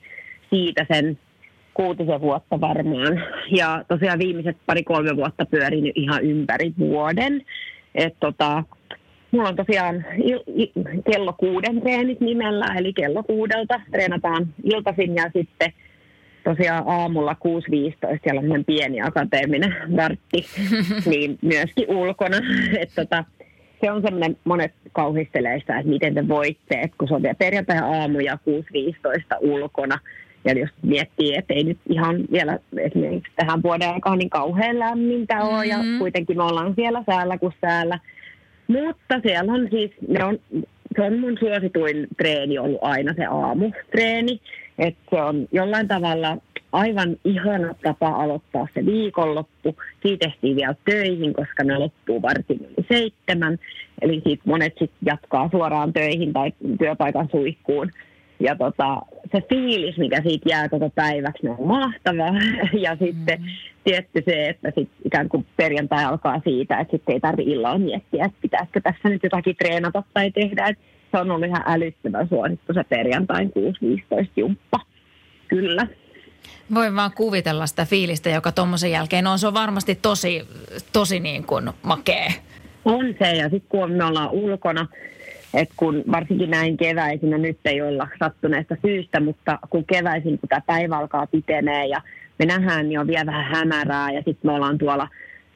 siitä 0.49 0.85
sen 0.93 1.19
kuutisen 1.73 2.21
vuotta 2.21 2.61
varmaan. 2.61 3.23
Ja 3.51 3.85
tosiaan 3.87 4.19
viimeiset 4.19 4.57
pari-kolme 4.65 5.15
vuotta 5.15 5.45
pyörin 5.45 5.91
ihan 5.95 6.23
ympäri 6.23 6.73
vuoden. 6.79 7.41
että 7.95 8.19
tota, 8.19 8.63
Mulla 9.35 9.49
on 9.49 9.55
tosiaan 9.55 10.05
il- 10.17 10.43
il- 10.47 11.01
kello 11.11 11.33
kuuden 11.33 11.81
treenit 11.81 12.19
nimellä, 12.19 12.65
eli 12.77 12.93
kello 12.93 13.23
kuudelta 13.23 13.81
treenataan 13.91 14.47
iltaisin 14.63 15.15
ja 15.15 15.23
sitten 15.33 15.73
tosiaan 16.43 16.83
aamulla 16.87 17.35
6.15, 17.35 18.19
siellä 18.23 18.39
on 18.39 18.45
ihan 18.45 18.65
pieni 18.65 19.01
akateeminen 19.01 19.75
värtti, 19.95 20.45
niin 21.11 21.37
myöskin 21.41 21.89
ulkona. 21.89 22.37
Et 22.81 22.89
tota, 22.95 23.23
se 23.81 23.91
on 23.91 24.01
semmoinen, 24.01 24.37
monet 24.43 24.73
kauhistelee 24.93 25.59
sitä, 25.59 25.79
että 25.79 25.89
miten 25.89 26.13
te 26.13 26.27
voitte, 26.27 26.75
että 26.81 26.97
kun 26.97 27.07
se 27.07 27.13
on 27.13 27.21
vielä 27.21 27.35
perjantai-aamu 27.35 28.19
ja 28.19 28.37
6.15 28.49 29.37
ulkona, 29.39 29.99
ja 30.45 30.53
jos 30.53 30.69
miettii, 30.81 31.35
että 31.37 31.53
ei 31.53 31.63
nyt 31.63 31.77
ihan 31.89 32.15
vielä 32.31 32.59
esimerkiksi 32.77 33.31
tähän 33.35 33.63
vuoden 33.63 33.89
aikaan 33.89 34.17
niin 34.17 34.29
kauhean 34.29 34.79
lämmintä 34.79 35.43
ole, 35.43 35.65
mm-hmm. 35.65 35.93
ja 35.93 35.99
kuitenkin 35.99 36.37
me 36.37 36.43
ollaan 36.43 36.75
siellä 36.75 37.03
säällä 37.05 37.37
kuin 37.37 37.53
säällä, 37.61 37.99
mutta 38.67 39.19
siellä 39.27 39.53
on 39.53 39.67
siis, 39.71 39.91
ne 40.07 40.23
on, 40.23 40.39
se 40.95 41.01
on 41.01 41.19
mun 41.19 41.37
suosituin 41.39 42.07
treeni 42.17 42.57
ollut 42.57 42.79
aina 42.81 43.13
se 43.13 43.25
aamutreeni. 43.25 44.41
Että 44.79 45.01
se 45.09 45.21
on 45.21 45.47
jollain 45.51 45.87
tavalla 45.87 46.37
aivan 46.71 47.17
ihana 47.25 47.75
tapa 47.83 48.07
aloittaa 48.07 48.67
se 48.73 48.85
viikonloppu. 48.85 49.75
Siitä 50.01 50.25
tehtiin 50.25 50.55
vielä 50.55 50.75
töihin, 50.85 51.33
koska 51.33 51.63
ne 51.63 51.77
loppuu 51.77 52.21
varsin 52.21 52.59
yli 52.59 52.85
seitsemän. 52.89 53.59
Eli 54.01 54.21
siitä 54.23 54.43
monet 54.45 54.73
sitten 54.79 55.05
jatkaa 55.05 55.49
suoraan 55.51 55.93
töihin 55.93 56.33
tai 56.33 56.51
työpaikan 56.79 57.29
suihkuun. 57.31 57.91
Ja 58.39 58.55
tota, 58.55 59.01
se 59.31 59.41
fiilis, 59.49 59.97
mikä 59.97 60.21
siitä 60.21 60.49
jää 60.49 60.69
koko 60.69 60.89
päiväksi, 60.89 61.49
on 61.49 61.67
mahtava. 61.67 62.25
Ja 62.85 62.97
sitten 62.99 63.41
mm. 63.41 63.47
tietty 63.83 64.23
se, 64.25 64.49
että 64.49 64.71
sit 64.77 64.89
ikään 65.05 65.29
kuin 65.29 65.45
perjantai 65.57 66.05
alkaa 66.05 66.41
siitä, 66.43 66.79
että 66.79 66.91
sitten 66.91 67.13
ei 67.13 67.19
tarvitse 67.19 67.51
illalla 67.51 67.77
miettiä, 67.77 68.25
että 68.25 68.37
pitäisikö 68.41 68.81
tässä 68.81 69.09
nyt 69.09 69.23
jotakin 69.23 69.55
treenata 69.55 70.03
tai 70.13 70.31
tehdä. 70.31 70.67
Et 70.67 70.79
se 71.11 71.17
on 71.17 71.31
ollut 71.31 71.47
ihan 71.47 71.63
älyttömän 71.65 72.27
suosittu 72.27 72.73
se 72.73 72.83
perjantain 72.83 73.51
6.15 74.19 74.27
jumppa. 74.35 74.79
Kyllä. 75.47 75.87
Voin 76.73 76.95
vaan 76.95 77.11
kuvitella 77.15 77.67
sitä 77.67 77.85
fiilistä, 77.85 78.29
joka 78.29 78.51
tuommoisen 78.51 78.91
jälkeen 78.91 79.27
on. 79.27 79.39
Se 79.39 79.47
on 79.47 79.53
varmasti 79.53 79.95
tosi, 79.95 80.47
tosi 80.93 81.19
niin 81.19 81.43
kuin 81.43 81.69
makee. 81.83 82.27
On 82.85 83.15
se, 83.19 83.31
ja 83.31 83.49
sitten 83.49 83.69
kun 83.69 83.91
me 83.91 84.03
ollaan 84.03 84.29
ulkona, 84.31 84.87
et 85.55 85.69
kun 85.75 86.03
varsinkin 86.11 86.49
näin 86.49 86.77
keväisinä, 86.77 87.37
nyt 87.37 87.59
ei 87.65 87.81
olla 87.81 88.07
sattuneesta 88.19 88.75
syystä, 88.81 89.19
mutta 89.19 89.59
kun 89.69 89.85
keväisin, 89.85 90.39
kun 90.39 90.49
tämä 90.49 90.61
päivä 90.65 90.97
alkaa 90.97 91.27
pitenee 91.27 91.87
ja 91.87 92.01
me 92.39 92.45
nähdään, 92.45 92.89
niin 92.89 92.99
on 92.99 93.07
vielä 93.07 93.25
vähän 93.25 93.55
hämärää 93.55 94.11
ja 94.11 94.17
sitten 94.17 94.51
me 94.51 94.51
ollaan 94.51 94.77
tuolla 94.77 95.07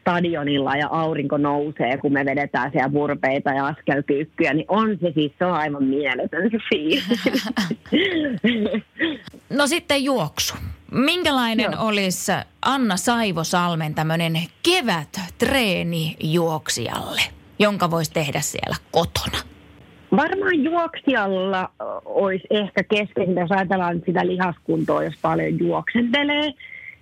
stadionilla 0.09 0.75
ja 0.75 0.87
aurinko 0.91 1.37
nousee, 1.37 1.97
kun 1.97 2.13
me 2.13 2.25
vedetään 2.25 2.71
siellä 2.71 2.89
burpeita 2.89 3.49
ja 3.49 3.65
askelkyykkyjä, 3.67 4.53
niin 4.53 4.65
on 4.67 4.97
se 5.01 5.11
siis, 5.13 5.31
se 5.39 5.45
on 5.45 5.53
aivan 5.53 5.83
mieletön 5.83 6.51
se 6.51 6.57
No 9.49 9.67
sitten 9.67 10.03
juoksu. 10.03 10.53
Minkälainen 10.91 11.71
Joo. 11.71 11.87
olisi 11.87 12.31
Anna 12.61 12.97
Saivosalmen 12.97 13.95
tämmöinen 13.95 14.33
kevät 14.63 15.19
treeni 15.37 16.15
juoksijalle, 16.23 17.21
jonka 17.59 17.91
voisi 17.91 18.11
tehdä 18.11 18.41
siellä 18.41 18.75
kotona? 18.91 19.37
Varmaan 20.15 20.63
juoksijalla 20.63 21.69
olisi 22.05 22.47
ehkä 22.49 22.83
keskeisintä, 22.83 23.41
jos 23.41 23.51
ajatellaan 23.51 24.01
sitä 24.05 24.27
lihaskuntoa, 24.27 25.03
jos 25.03 25.19
paljon 25.21 25.59
juoksentelee, 25.59 26.53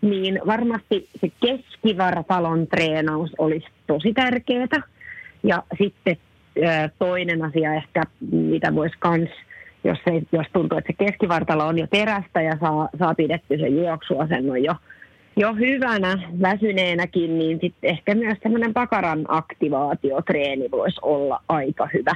niin 0.02 0.40
varmasti 0.48 1.08
se 1.22 1.32
keskivartalon 1.42 2.68
treenaus 2.68 3.32
olisi 3.38 3.68
tosi 3.88 4.14
tärkeää. 4.14 4.82
Ja 5.44 5.64
sitten 5.78 6.18
toinen 7.00 7.46
asia 7.46 7.74
ehkä, 7.74 8.04
mitä 8.32 8.76
voisi 8.76 8.96
kans, 9.00 9.30
jos, 9.84 9.98
se, 10.06 10.22
jos 10.32 10.48
tuntuu, 10.54 10.78
että 10.78 10.94
se 10.94 11.06
keskivartalo 11.06 11.68
on 11.68 11.80
jo 11.80 11.88
terästä 11.88 12.42
ja 12.42 12.58
saa, 12.60 12.90
saa 13.00 13.16
pidetty 13.16 13.58
sen 13.58 13.78
juoksuasennon 13.78 14.64
jo, 14.64 14.76
jo 15.36 15.54
hyvänä, 15.54 16.30
väsyneenäkin, 16.42 17.40
niin 17.40 17.60
sitten 17.62 17.90
ehkä 17.90 18.16
myös 18.16 18.38
semmoinen 18.44 18.74
pakaran 18.74 19.26
aktivaatiotreeni 19.28 20.72
voisi 20.72 21.00
olla 21.02 21.42
aika 21.50 21.90
hyvä. 21.94 22.14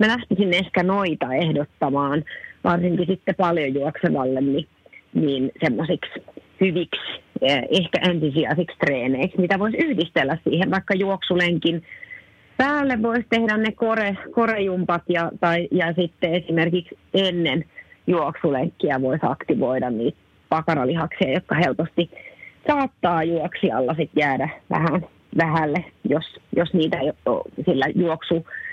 Mä 0.00 0.08
lähtisin 0.08 0.54
ehkä 0.54 0.82
noita 0.82 1.34
ehdottamaan, 1.34 2.24
varsinkin 2.64 3.06
sitten 3.06 3.34
paljon 3.34 3.74
juoksevalle, 3.74 4.40
niin, 4.40 4.66
niin 5.14 5.52
semmoisiksi 5.64 6.22
hyviksi, 6.60 7.22
ehkä 7.70 8.10
ensisijaisiksi 8.10 8.78
treeneiksi, 8.78 9.40
mitä 9.40 9.58
voisi 9.58 9.76
yhdistellä 9.76 10.38
siihen 10.44 10.70
vaikka 10.70 10.94
juoksulenkin 10.94 11.82
päälle 12.56 13.02
voisi 13.02 13.26
tehdä 13.30 13.56
ne 13.56 13.72
kore, 13.72 14.16
korejumpat 14.30 15.02
ja, 15.08 15.30
tai, 15.40 15.68
ja 15.70 15.92
sitten 15.92 16.34
esimerkiksi 16.34 16.98
ennen 17.14 17.64
juoksulenkkiä 18.06 19.00
voisi 19.00 19.26
aktivoida 19.26 19.90
niitä 19.90 20.18
pakaralihaksia, 20.48 21.32
jotka 21.32 21.54
helposti 21.54 22.10
saattaa 22.66 23.24
juoksijalla 23.24 23.94
sit 23.94 24.10
jäädä 24.16 24.48
vähän 24.70 25.06
vähälle, 25.36 25.84
jos, 26.08 26.24
jos 26.56 26.72
niitä 26.72 26.98
sillä 27.64 27.86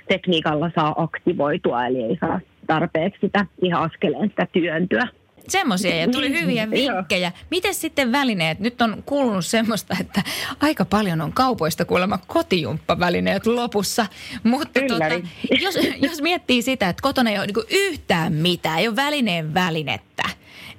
juoksutekniikalla 0.07 0.71
saa 0.75 0.93
aktivoitua, 0.97 1.85
eli 1.85 2.03
ei 2.03 2.17
saa 2.19 2.39
tarpeeksi 2.67 3.19
sitä 3.21 3.45
ihan 3.61 3.83
askeleen 3.83 4.29
sitä 4.29 4.47
työntyä. 4.53 5.07
Semmoisia 5.47 5.95
ja 5.95 6.07
tuli 6.07 6.41
hyviä 6.41 6.69
vinkkejä. 6.71 7.31
Miten 7.51 7.73
sitten 7.73 8.11
välineet? 8.11 8.59
Nyt 8.59 8.81
on 8.81 9.03
kuulunut 9.05 9.45
semmoista, 9.45 9.95
että 10.01 10.21
aika 10.59 10.85
paljon 10.85 11.21
on 11.21 11.33
kaupoista 11.33 11.85
kuulemma 11.85 12.19
kotijumppavälineet 12.27 13.45
lopussa. 13.45 14.05
Mutta 14.43 14.79
tota, 14.87 15.29
jos, 15.61 15.75
jos 16.01 16.21
miettii 16.21 16.61
sitä, 16.61 16.89
että 16.89 17.01
kotona 17.01 17.29
ei 17.29 17.37
ole 17.37 17.45
niin 17.45 17.91
yhtään 17.91 18.33
mitään, 18.33 18.79
ei 18.79 18.87
ole 18.87 18.95
välineen 18.95 19.53
välinettä, 19.53 20.23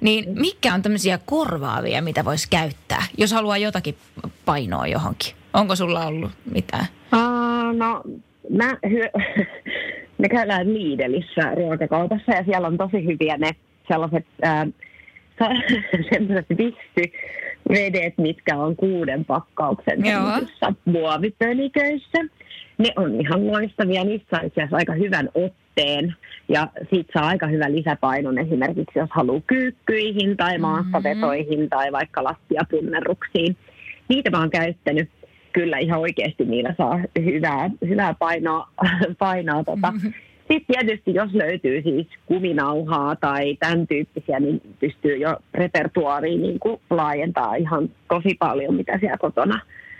niin 0.01 0.25
mikä 0.39 0.73
on 0.73 0.81
tämmöisiä 0.81 1.19
korvaavia, 1.25 2.01
mitä 2.01 2.25
voisi 2.25 2.47
käyttää, 2.49 3.03
jos 3.17 3.31
haluaa 3.31 3.57
jotakin 3.57 3.97
painoa 4.45 4.87
johonkin? 4.87 5.33
Onko 5.53 5.75
sulla 5.75 6.05
ollut 6.05 6.31
mitään? 6.51 6.85
Uh, 7.13 7.77
no, 7.77 8.03
mä 8.49 8.77
hyö... 8.89 9.09
me 10.17 10.29
käydään 10.29 10.73
Liidelissä 10.73 11.55
ruokakaupassa 11.55 12.31
ja 12.31 12.43
siellä 12.43 12.67
on 12.67 12.77
tosi 12.77 13.05
hyviä 13.05 13.37
ne 13.37 13.51
sellaiset 13.87 14.25
äh, 14.45 14.67
sellaiset 16.11 16.47
vedet, 17.69 18.17
mitkä 18.17 18.57
on 18.57 18.75
kuuden 18.75 19.25
pakkauksen 19.25 19.99
muovipöniköissä. 20.85 22.17
Ne 22.77 22.93
on 22.95 23.21
ihan 23.21 23.47
loistavia, 23.47 24.03
niissä 24.03 24.39
on 24.39 24.45
itse 24.45 24.67
aika 24.71 24.93
hyvän 24.93 25.29
otteen 25.33 26.15
ja 26.49 26.67
siitä 26.89 27.13
saa 27.13 27.27
aika 27.27 27.47
hyvä 27.47 27.71
lisäpainon 27.71 28.37
esimerkiksi, 28.37 28.99
jos 28.99 29.09
haluaa 29.11 29.41
kyykkyihin 29.47 30.37
tai 30.37 30.51
mm-hmm. 30.51 30.61
maastavetoihin 30.61 31.59
mm-hmm. 31.59 31.69
tai 31.69 31.91
vaikka 31.91 32.23
lattiapunneruksiin. 32.23 33.57
Niitä 34.07 34.29
mä 34.29 34.39
oon 34.39 34.49
käyttänyt 34.49 35.09
kyllä 35.53 35.77
ihan 35.77 35.99
oikeasti 35.99 36.45
niillä 36.45 36.73
saa 36.77 36.99
hyvää, 37.25 37.69
hyvää 37.87 38.15
painoa, 38.19 38.67
painoa 39.19 39.63
tota, 39.63 39.91
mm-hmm. 39.91 40.13
Sitten 40.51 40.75
tietysti, 40.75 41.13
jos 41.13 41.33
löytyy 41.33 41.81
siis 41.81 42.07
kuminauhaa 42.25 43.15
tai 43.15 43.57
tämän 43.59 43.87
tyyppisiä, 43.87 44.39
niin 44.39 44.61
pystyy 44.79 45.17
jo 45.17 45.37
repertuaariin 45.53 46.41
niin 46.41 46.59
kuin 46.59 46.81
laajentaa 46.89 47.55
ihan 47.55 47.89
tosi 48.07 48.35
paljon, 48.39 48.75
mitä 48.75 48.97
siellä 48.99 49.17
kotona, 49.17 49.59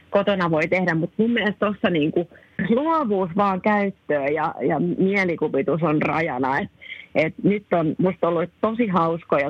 kotona 0.09 0.51
voi 0.51 0.67
tehdä. 0.67 0.95
Mutta 0.95 1.15
mun 1.17 1.31
mielestä 1.31 1.65
tuossa 1.65 1.89
niin 1.89 2.11
kuin 2.11 2.27
luovuus 2.69 3.29
vaan 3.37 3.61
käyttöön 3.61 4.33
ja, 4.33 4.55
ja 4.61 4.79
mielikuvitus 4.97 5.83
on 5.83 6.01
rajana. 6.01 6.59
Et, 6.59 6.69
et 7.15 7.33
nyt 7.43 7.65
on 7.73 7.95
musta 7.97 8.27
ollut 8.27 8.49
tosi 8.61 8.87
hauskoja 8.87 9.49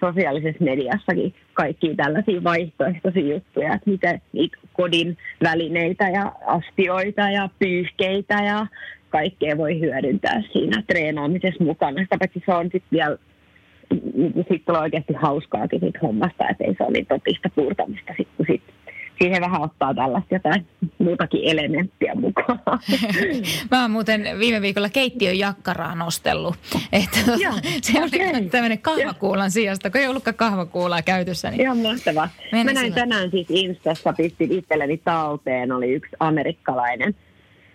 sosiaalisessa 0.00 0.64
mediassakin 0.64 1.34
kaikki 1.56 1.94
tällaisia 1.96 2.44
vaihtoehtoisia 2.44 3.34
juttuja, 3.34 3.74
että 3.74 3.90
miten 3.90 4.20
niitä 4.32 4.56
kodin 4.72 5.18
välineitä 5.42 6.08
ja 6.08 6.32
astioita 6.46 7.30
ja 7.30 7.48
pyyhkeitä 7.58 8.34
ja 8.34 8.66
kaikkea 9.10 9.56
voi 9.56 9.80
hyödyntää 9.80 10.42
siinä 10.52 10.82
treenaamisessa 10.86 11.64
mukana. 11.64 12.02
Sitä 12.02 12.18
paitsi 12.18 12.42
se 12.46 12.54
on 12.54 12.64
sitten 12.64 12.88
vielä 12.92 13.16
sitten 14.36 14.60
tulee 14.66 14.80
oikeasti 14.80 15.12
hauskaakin 15.12 15.80
siitä 15.80 15.98
hommasta, 16.02 16.48
että 16.48 16.64
ei 16.64 16.74
se 16.78 16.84
ole 16.84 16.92
niin 16.92 17.06
totista 17.06 17.48
puurtamista, 17.54 18.14
sit, 18.16 18.28
kun 18.36 18.46
sit 18.46 18.62
siihen 19.18 19.42
vähän 19.42 19.62
ottaa 19.62 19.94
tällaista 19.94 20.34
jotain 20.34 20.66
muutakin 20.98 21.40
elementtiä 21.44 22.14
mukaan. 22.14 22.58
Mä 23.70 23.82
oon 23.82 23.90
muuten 23.90 24.38
viime 24.38 24.60
viikolla 24.60 24.88
keittiön 24.88 25.38
jakkaraa 25.38 25.94
nostellut. 25.94 26.54
Että 26.92 27.18
Joo, 27.26 27.52
se 27.82 28.04
okay. 28.04 28.30
oli 28.30 28.48
tämmöinen 28.50 28.78
kahvakuulan 28.78 29.50
sijasta, 29.50 29.90
kun 29.90 30.00
ei 30.00 30.08
ollutkaan 30.08 30.34
kahvakuulaa 30.34 31.02
käytössä. 31.02 31.50
Niin 31.50 31.60
Ihan 31.60 31.78
mahtavaa. 31.78 32.28
Mä 32.52 32.64
näin 32.64 32.78
sillä... 32.78 32.94
tänään 32.94 33.30
siis 33.30 33.46
Instassa, 33.50 34.12
pistin 34.12 34.52
itselleni 34.52 34.96
talteen, 35.04 35.72
oli 35.72 35.92
yksi 35.92 36.16
amerikkalainen 36.20 37.14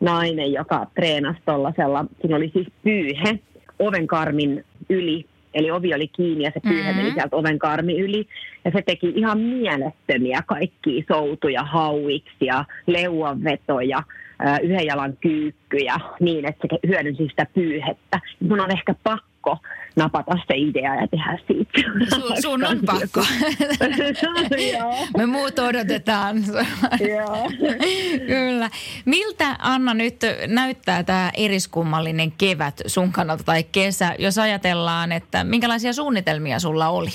nainen, 0.01 0.51
joka 0.53 0.87
treenasi 0.95 1.39
tuollaisella, 1.45 2.05
siinä 2.21 2.35
oli 2.35 2.49
siis 2.53 2.67
pyyhe 2.83 3.39
ovenkarmin 3.79 4.65
yli, 4.89 5.25
eli 5.53 5.71
ovi 5.71 5.93
oli 5.93 6.07
kiinni 6.07 6.43
ja 6.43 6.51
se 6.53 6.59
pyyhe 6.59 6.93
mm-hmm. 6.93 7.13
sieltä 7.13 7.35
ovenkarmi 7.35 7.99
yli. 7.99 8.27
Ja 8.65 8.71
se 8.71 8.81
teki 8.81 9.13
ihan 9.15 9.39
mielettömiä 9.39 10.43
kaikkia 10.45 11.03
soutuja, 11.07 11.63
hauiksi 11.63 12.45
ja 12.45 12.65
leuanvetoja, 12.87 14.03
yhden 14.63 14.85
jalan 14.85 15.17
kyykkyjä 15.21 15.95
niin, 16.19 16.45
että 16.45 16.67
se 16.71 16.87
hyödynsi 16.87 17.27
sitä 17.27 17.45
pyyhettä. 17.53 18.19
Mun 18.39 18.59
on 18.59 18.71
ehkä 18.71 18.95
pakko 19.03 19.30
napata 19.95 20.31
se 20.47 20.53
idea 20.57 20.95
ja 20.95 21.07
tehdä 21.07 21.37
siitä. 21.47 21.71
Sun, 22.15 22.41
sun 22.41 22.65
on 22.65 22.79
pakko. 22.85 23.25
Me 25.17 25.25
muut 25.25 25.59
odotetaan. 25.59 26.37
Kyllä. 28.27 28.69
Miltä 29.05 29.55
Anna 29.59 29.93
nyt 29.93 30.15
näyttää 30.47 31.03
tämä 31.03 31.31
eriskummallinen 31.37 32.31
kevät 32.31 32.81
sun 32.85 33.11
kannalta 33.11 33.43
tai 33.43 33.63
kesä, 33.63 34.15
jos 34.19 34.37
ajatellaan, 34.37 35.11
että 35.11 35.43
minkälaisia 35.43 35.93
suunnitelmia 35.93 36.59
sulla 36.59 36.89
oli? 36.89 37.09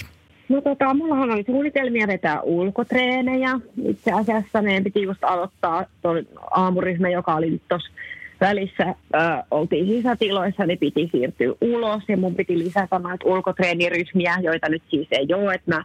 No 0.49 0.61
tota, 0.61 0.95
mullahan 0.95 1.31
oli 1.31 1.45
suunnitelmia 1.47 2.07
vetää 2.07 2.41
ulkotreenejä. 2.41 3.61
Itse 3.89 4.13
asiassa 4.13 4.63
meidän 4.63 4.85
piti 4.85 5.03
just 5.03 5.25
aloittaa 5.25 5.85
tuon 6.03 6.27
aamuryhmä, 6.51 7.09
joka 7.09 7.35
oli 7.35 7.51
nyt 7.51 7.63
tuossa 7.69 7.91
välissä 8.41 8.87
ö, 8.87 9.19
oltiin 9.51 9.87
sisätiloissa, 9.87 10.67
niin 10.67 10.79
piti 10.79 11.09
siirtyä 11.13 11.55
ulos 11.61 12.03
ja 12.09 12.17
mun 12.17 12.35
piti 12.35 12.59
lisätä 12.59 12.99
noita 12.99 13.27
ulkotreeniryhmiä, 13.29 14.35
joita 14.43 14.69
nyt 14.69 14.83
siis 14.91 15.09
ei 15.11 15.27
ole, 15.35 15.55
että 15.55 15.75
mä 15.75 15.85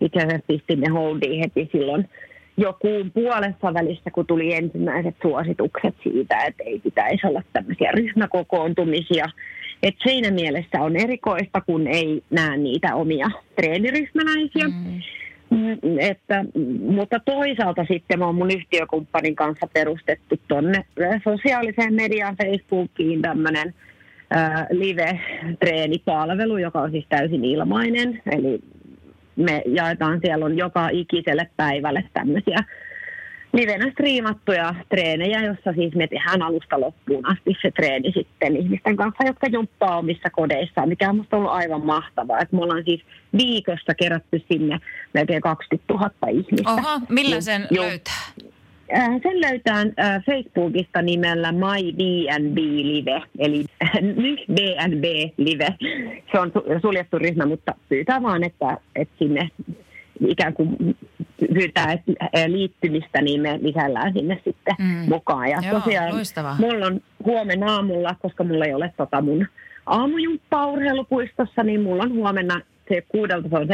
itse 0.00 0.18
asiassa 0.18 0.46
pistin 0.46 0.80
ne 0.80 0.88
holdiin 0.88 1.40
heti 1.40 1.68
silloin 1.72 2.08
jo 2.56 2.76
kuun 2.80 3.10
puolessa 3.10 3.74
välissä, 3.74 4.10
kun 4.10 4.26
tuli 4.26 4.54
ensimmäiset 4.54 5.16
suositukset 5.22 5.94
siitä, 6.02 6.44
että 6.44 6.64
ei 6.64 6.78
pitäisi 6.78 7.26
olla 7.26 7.42
tämmöisiä 7.52 7.90
ryhmäkokoontumisia. 7.92 9.26
Että 9.82 10.04
siinä 10.04 10.30
mielessä 10.30 10.80
on 10.80 10.96
erikoista, 10.96 11.60
kun 11.60 11.86
ei 11.86 12.22
näe 12.30 12.56
niitä 12.56 12.94
omia 12.94 13.30
treeniryhmäläisiä. 13.56 14.68
Mm. 14.68 15.00
Että, 16.00 16.44
mutta 16.80 17.20
toisaalta 17.20 17.84
sitten 17.88 18.18
mä 18.18 18.26
oon 18.26 18.34
mun 18.34 18.50
yhtiökumppanin 18.50 19.36
kanssa 19.36 19.66
perustettu 19.72 20.34
tuonne 20.48 20.84
sosiaaliseen 21.24 21.94
mediaan 21.94 22.36
Facebookiin 22.36 23.22
tämmöinen 23.22 23.74
live-treenipalvelu, 24.70 26.58
joka 26.58 26.80
on 26.80 26.90
siis 26.90 27.06
täysin 27.08 27.44
ilmainen. 27.44 28.22
Eli 28.32 28.60
me 29.36 29.62
jaetaan, 29.66 30.20
siellä 30.24 30.44
on 30.44 30.56
joka 30.56 30.88
ikiselle 30.88 31.50
päivälle 31.56 32.04
tämmöisiä 32.12 32.58
livenä 33.56 33.90
striimattuja 33.90 34.74
treenejä, 34.88 35.42
jossa 35.42 35.72
siis 35.72 35.94
me 35.94 36.06
tehdään 36.06 36.42
alusta 36.42 36.80
loppuun 36.80 37.26
asti 37.26 37.56
se 37.62 37.70
treeni 37.70 38.12
sitten 38.12 38.56
ihmisten 38.56 38.96
kanssa, 38.96 39.26
jotka 39.26 39.46
jumppaa 39.46 39.98
omissa 39.98 40.30
kodeissaan, 40.30 40.88
mikä 40.88 41.10
on 41.10 41.16
musta 41.16 41.36
ollut 41.36 41.50
aivan 41.50 41.86
mahtavaa. 41.86 42.38
Että 42.38 42.56
me 42.56 42.62
ollaan 42.62 42.84
siis 42.84 43.04
viikossa 43.38 43.94
kerätty 43.94 44.42
sinne 44.52 44.78
melkein 45.14 45.40
20 45.40 45.94
000 45.94 46.10
ihmistä. 46.30 46.70
Oho, 46.72 47.00
millä 47.08 47.40
sen 47.40 47.66
jo, 47.70 47.82
löytää? 47.82 48.22
Äh, 48.98 49.08
sen 49.22 49.40
löytää 49.40 49.80
äh, 49.80 50.24
Facebookista 50.26 51.02
nimellä 51.02 51.52
My 51.52 51.92
BNB 51.92 52.56
Live, 52.82 53.22
eli 53.38 53.64
BNB 54.52 55.04
Live. 55.36 55.74
Se 56.32 56.40
on 56.40 56.52
suljettu 56.82 57.18
ryhmä, 57.18 57.46
mutta 57.46 57.74
pyytää 57.88 58.22
vaan, 58.22 58.44
että, 58.44 58.76
että 58.96 59.14
sinne 59.18 59.50
ikään 60.28 60.54
kuin 60.54 60.96
pyytää 61.54 61.98
liittymistä, 62.46 63.22
niin 63.22 63.40
me 63.40 63.58
lisällään 63.62 64.12
sinne 64.12 64.40
sitten 64.44 64.74
mm. 64.78 65.04
mukaan. 65.08 65.48
Ja 65.48 65.58
Joo, 65.66 65.80
tosiaan 65.80 66.14
loistavaa. 66.14 66.56
mulla 66.58 66.86
on 66.86 67.00
huomenna 67.24 67.74
aamulla, 67.74 68.16
koska 68.22 68.44
mulla 68.44 68.64
ei 68.64 68.74
ole 68.74 68.92
tota 68.96 69.20
mun 69.20 69.46
aamujumppaa 69.86 70.66
urheilupuistossa, 70.66 71.62
niin 71.62 71.82
mulla 71.82 72.02
on 72.02 72.12
huomenna 72.12 72.60
se 72.88 73.02
kuudelta 73.08 73.48
se 73.48 73.56
on 73.56 73.68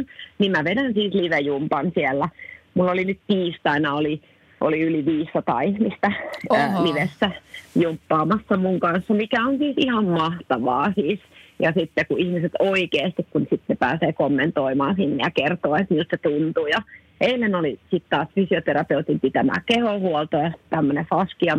7.30-8, 0.00 0.06
niin 0.38 0.52
mä 0.52 0.64
vedän 0.64 0.94
siis 0.94 1.14
live-jumpan 1.14 1.92
siellä. 1.94 2.28
Mulla 2.74 2.90
oli 2.90 3.04
nyt 3.04 3.18
tiistaina 3.26 3.94
oli, 3.94 4.20
oli 4.60 4.80
yli 4.80 5.04
500 5.04 5.60
ihmistä 5.60 6.12
ää, 6.56 6.84
livessä 6.84 7.30
jumppaamassa 7.74 8.56
mun 8.56 8.80
kanssa, 8.80 9.14
mikä 9.14 9.42
on 9.44 9.58
siis 9.58 9.76
ihan 9.78 10.04
mahtavaa 10.04 10.92
siis. 10.92 11.20
Ja 11.58 11.72
sitten 11.72 12.06
kun 12.06 12.18
ihmiset 12.18 12.52
oikeasti, 12.58 13.26
kun 13.30 13.46
sitten 13.50 13.76
pääsee 13.76 14.12
kommentoimaan 14.12 14.96
sinne 14.96 15.24
ja 15.24 15.30
kertoo, 15.30 15.76
että 15.76 15.94
miltä 15.94 16.16
se 16.16 16.22
tuntuu. 16.22 16.66
Ja 16.66 16.78
eilen 17.20 17.54
oli 17.54 17.80
sitten 17.90 18.10
taas 18.10 18.28
fysioterapeutin 18.34 19.20
pitämää 19.20 19.62
kehohuolto 19.66 20.36
ja 20.36 20.52
tämmöinen 20.70 21.06
faskia 21.10 21.56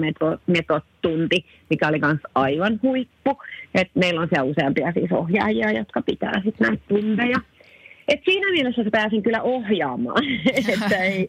metotunti, 0.48 1.46
mikä 1.70 1.88
oli 1.88 2.00
myös 2.00 2.20
aivan 2.36 2.80
huippu. 2.84 3.38
Et 3.76 3.90
meillä 3.94 4.22
on 4.22 4.28
siellä 4.30 4.52
useampia 4.52 4.92
siis 4.92 5.12
ohjaajia, 5.12 5.72
jotka 5.72 6.02
pitää 6.02 6.42
sitten 6.44 6.68
näitä 6.68 6.84
tunteja. 6.88 7.38
Et 8.08 8.20
siinä 8.26 8.52
mielessä 8.52 8.84
se 8.84 8.90
pääsin 8.90 9.24
kyllä 9.24 9.42
ohjaamaan. 9.42 10.24
että 10.74 11.04
ei, 11.04 11.28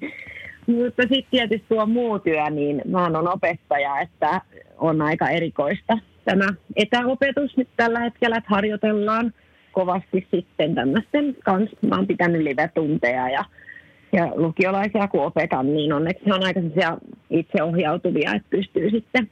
mutta 0.66 1.02
sitten 1.02 1.30
tietysti 1.30 1.66
tuo 1.68 1.86
muu 1.86 2.18
työ, 2.18 2.50
niin 2.50 2.82
mä 2.88 3.02
oon 3.02 3.28
opettaja, 3.28 4.00
että 4.00 4.40
on 4.78 5.02
aika 5.02 5.28
erikoista 5.28 5.98
tämä 6.30 6.48
etäopetus 6.76 7.56
nyt 7.56 7.68
tällä 7.76 8.00
hetkellä, 8.00 8.36
että 8.36 8.50
harjoitellaan 8.50 9.32
kovasti 9.72 10.26
sitten 10.30 10.74
tämmöisten 10.74 11.36
kanssa. 11.44 11.76
Mä 11.88 11.96
oon 11.96 12.06
pitänyt 12.06 12.42
live-tunteja 12.42 13.28
ja, 13.28 13.44
ja 14.12 14.32
lukiolaisia 14.34 15.08
kun 15.08 15.24
opetan, 15.24 15.74
niin 15.74 15.92
onneksi 15.92 16.24
ne 16.24 16.34
on 16.34 16.44
aika 16.44 16.60
itseohjautuvia, 17.30 18.34
että 18.34 18.50
pystyy 18.50 18.90
sitten 18.90 19.30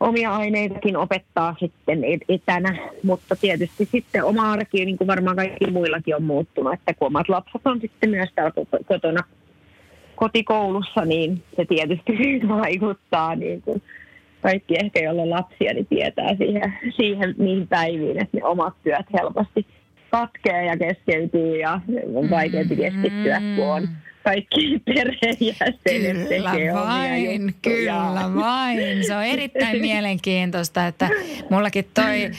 omia 0.00 0.36
aineitakin 0.36 0.96
opettaa 0.96 1.56
sitten 1.58 2.04
etänä, 2.28 2.76
mutta 3.02 3.36
tietysti 3.36 3.84
sitten 3.84 4.24
oma 4.24 4.52
arki, 4.52 4.84
niin 4.84 4.98
kuin 4.98 5.08
varmaan 5.08 5.36
kaikki 5.36 5.70
muillakin 5.70 6.16
on 6.16 6.22
muuttunut, 6.22 6.72
että 6.72 6.94
kun 6.94 7.06
omat 7.06 7.28
lapset 7.28 7.62
on 7.64 7.80
sitten 7.80 8.10
myös 8.10 8.28
täällä 8.34 8.52
kotona 8.86 9.20
kotikoulussa, 10.16 11.04
niin 11.04 11.42
se 11.56 11.64
tietysti 11.64 12.12
vaikuttaa 12.48 13.34
niin 13.34 13.62
kuin 13.62 13.82
kaikki 14.40 14.74
ehkä, 14.84 15.00
joilla 15.00 15.22
on 15.22 15.30
lapsia, 15.30 15.74
niin 15.74 15.86
tietää 15.86 16.36
siihen, 16.36 16.78
siihen 16.96 17.34
niihin 17.38 17.68
päiviin, 17.68 18.22
että 18.22 18.36
ne 18.36 18.44
omat 18.44 18.74
työt 18.82 19.06
helposti 19.20 19.66
katkee 20.10 20.64
ja 20.64 20.76
keskeytyy 20.76 21.56
ja 21.56 21.80
on 22.14 22.30
vaikeampi 22.30 22.76
keskittyä, 22.76 23.42
kun 23.56 23.66
on 23.66 23.88
kaikki 24.24 24.78
perheenjäsenet 24.94 26.28
tekee 26.28 26.74
vain, 26.74 27.54
Kyllä 27.62 28.30
vain, 28.34 29.06
se 29.06 29.16
on 29.16 29.24
erittäin 29.24 29.80
mielenkiintoista, 29.90 30.86
että 30.86 31.10
mullakin 31.50 31.90
toi 31.94 32.30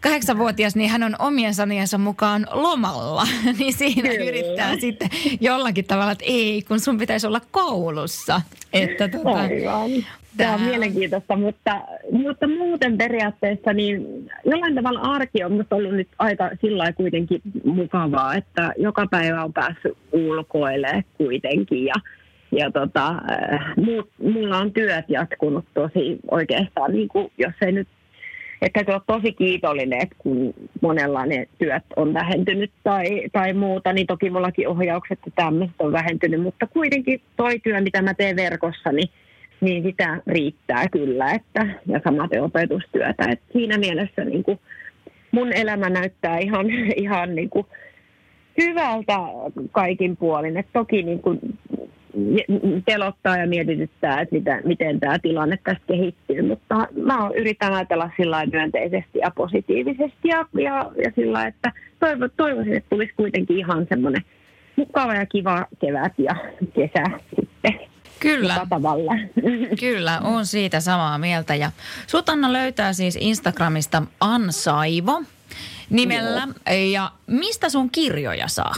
kahdeksanvuotias, 0.00 0.76
niin 0.76 0.90
hän 0.90 1.02
on 1.02 1.16
omien 1.18 1.54
sanojensa 1.54 1.98
mukaan 1.98 2.46
lomalla. 2.50 3.26
niin 3.58 3.72
siinä 3.72 4.08
Kyllä. 4.08 4.24
yrittää 4.24 4.76
sitten 4.80 5.08
jollakin 5.40 5.84
tavalla, 5.84 6.12
että 6.12 6.24
ei, 6.28 6.62
kun 6.62 6.80
sun 6.80 6.98
pitäisi 6.98 7.26
olla 7.26 7.40
koulussa. 7.50 8.40
Että 8.72 9.08
tota, 9.08 9.40
Aivan. 9.40 9.90
Tämä 10.36 10.54
on 10.54 10.60
mielenkiintoista, 10.60 11.36
mutta, 11.36 11.80
mutta 12.10 12.48
muuten 12.48 12.98
periaatteessa 12.98 13.72
niin 13.72 14.30
jollain 14.44 14.74
tavalla 14.74 15.00
arki 15.00 15.44
on 15.44 15.52
minusta 15.52 15.76
ollut 15.76 15.92
nyt 15.92 16.08
aika 16.18 16.50
sillä 16.60 16.92
kuitenkin 16.92 17.40
mukavaa, 17.64 18.34
että 18.34 18.72
joka 18.76 19.06
päivä 19.10 19.44
on 19.44 19.52
päässyt 19.52 19.96
ulkoilemaan 20.12 21.04
kuitenkin 21.18 21.84
ja, 21.84 21.94
ja 22.52 22.70
tota, 22.70 23.08
äh, 23.08 23.74
mulla 24.18 24.58
on 24.58 24.72
työt 24.72 25.04
jatkunut 25.08 25.64
tosi 25.74 26.18
oikeastaan, 26.30 26.92
niin 26.92 27.08
kuin, 27.08 27.32
jos 27.38 27.54
ei 27.60 27.72
nyt 27.72 27.88
että 28.62 28.78
täytyy 28.78 28.92
olla 28.92 29.20
tosi 29.20 29.32
kiitollinen, 29.32 30.02
että 30.02 30.16
kun 30.18 30.54
monella 30.80 31.26
ne 31.26 31.48
työt 31.58 31.84
on 31.96 32.14
vähentynyt 32.14 32.70
tai, 32.84 33.28
tai 33.32 33.52
muuta, 33.52 33.92
niin 33.92 34.06
toki 34.06 34.30
mullakin 34.30 34.68
ohjaukset 34.68 35.18
ja 35.26 35.32
tämmöiset 35.34 35.76
on 35.78 35.92
vähentynyt, 35.92 36.42
mutta 36.42 36.66
kuitenkin 36.66 37.20
toi 37.36 37.58
työ, 37.58 37.80
mitä 37.80 38.02
mä 38.02 38.14
teen 38.14 38.36
verkossa, 38.36 38.92
niin, 38.92 39.08
niin 39.62 39.82
sitä 39.82 40.22
riittää 40.26 40.88
kyllä, 40.88 41.32
että, 41.32 41.66
ja 41.86 42.00
samaten 42.04 42.42
opetustyötä. 42.42 43.24
Et 43.30 43.40
siinä 43.52 43.78
mielessä 43.78 44.24
niin 44.24 44.42
kuin 44.42 44.58
mun 45.30 45.52
elämä 45.52 45.90
näyttää 45.90 46.38
ihan, 46.38 46.66
ihan 47.04 47.34
niin 47.34 47.50
kuin 47.50 47.66
hyvältä 48.60 49.18
kaikin 49.72 50.16
puolin. 50.16 50.56
Et 50.56 50.66
toki 50.72 51.02
niin 51.02 51.22
kuin 51.22 51.40
pelottaa 52.86 53.36
ja 53.36 53.46
mietityttää, 53.46 54.20
että 54.20 54.34
mitä, 54.34 54.60
miten 54.64 55.00
tämä 55.00 55.18
tilanne 55.18 55.58
tästä 55.64 55.84
kehittyy, 55.88 56.42
mutta 56.42 56.88
mä 57.02 57.30
yritän 57.36 57.74
ajatella 57.74 58.10
sillä 58.16 58.46
myönteisesti 58.52 59.18
ja 59.18 59.30
positiivisesti 59.36 60.28
ja, 60.28 60.46
ja, 60.52 60.90
ja 61.04 61.12
sillä 61.14 61.46
että 61.46 61.72
toivo, 62.00 62.28
toivoisin, 62.36 62.76
että 62.76 62.90
tulisi 62.90 63.12
kuitenkin 63.16 63.58
ihan 63.58 63.86
semmoinen 63.88 64.22
mukava 64.76 65.14
ja 65.14 65.26
kiva 65.26 65.66
kevät 65.80 66.12
ja 66.18 66.34
kesä 66.74 67.04
sitten. 67.36 67.91
Kyllä. 68.22 68.66
Tavalla. 68.68 69.12
Kyllä, 69.80 70.20
on 70.20 70.46
siitä 70.46 70.80
samaa 70.80 71.18
mieltä. 71.18 71.54
Ja 71.54 71.70
sut 72.06 72.28
Anna 72.28 72.52
löytää 72.52 72.92
siis 72.92 73.18
Instagramista 73.20 74.02
Ansaivo 74.20 75.22
nimellä. 75.90 76.48
Joo. 76.66 76.76
Ja 76.92 77.10
mistä 77.26 77.68
sun 77.68 77.90
kirjoja 77.90 78.48
saa? 78.48 78.74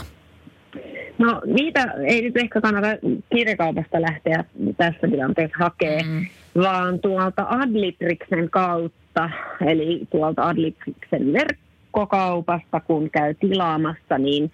No 1.17 1.41
niitä 1.45 1.93
ei 2.07 2.21
nyt 2.21 2.37
ehkä 2.37 2.61
kannata 2.61 2.87
kirjakaupasta 3.35 4.01
lähteä 4.01 4.43
tässä 4.77 5.07
tilanteessa 5.07 5.57
hakemaan, 5.59 6.05
mm. 6.05 6.25
vaan 6.63 6.99
tuolta 6.99 7.45
Adlitriksen 7.49 8.49
kautta, 8.49 9.29
eli 9.67 10.01
tuolta 10.11 10.43
Adlitriksen 10.43 11.33
verkkokaupasta, 11.33 12.79
kun 12.79 13.09
käy 13.09 13.33
tilaamassa, 13.33 14.17
niin, 14.17 14.51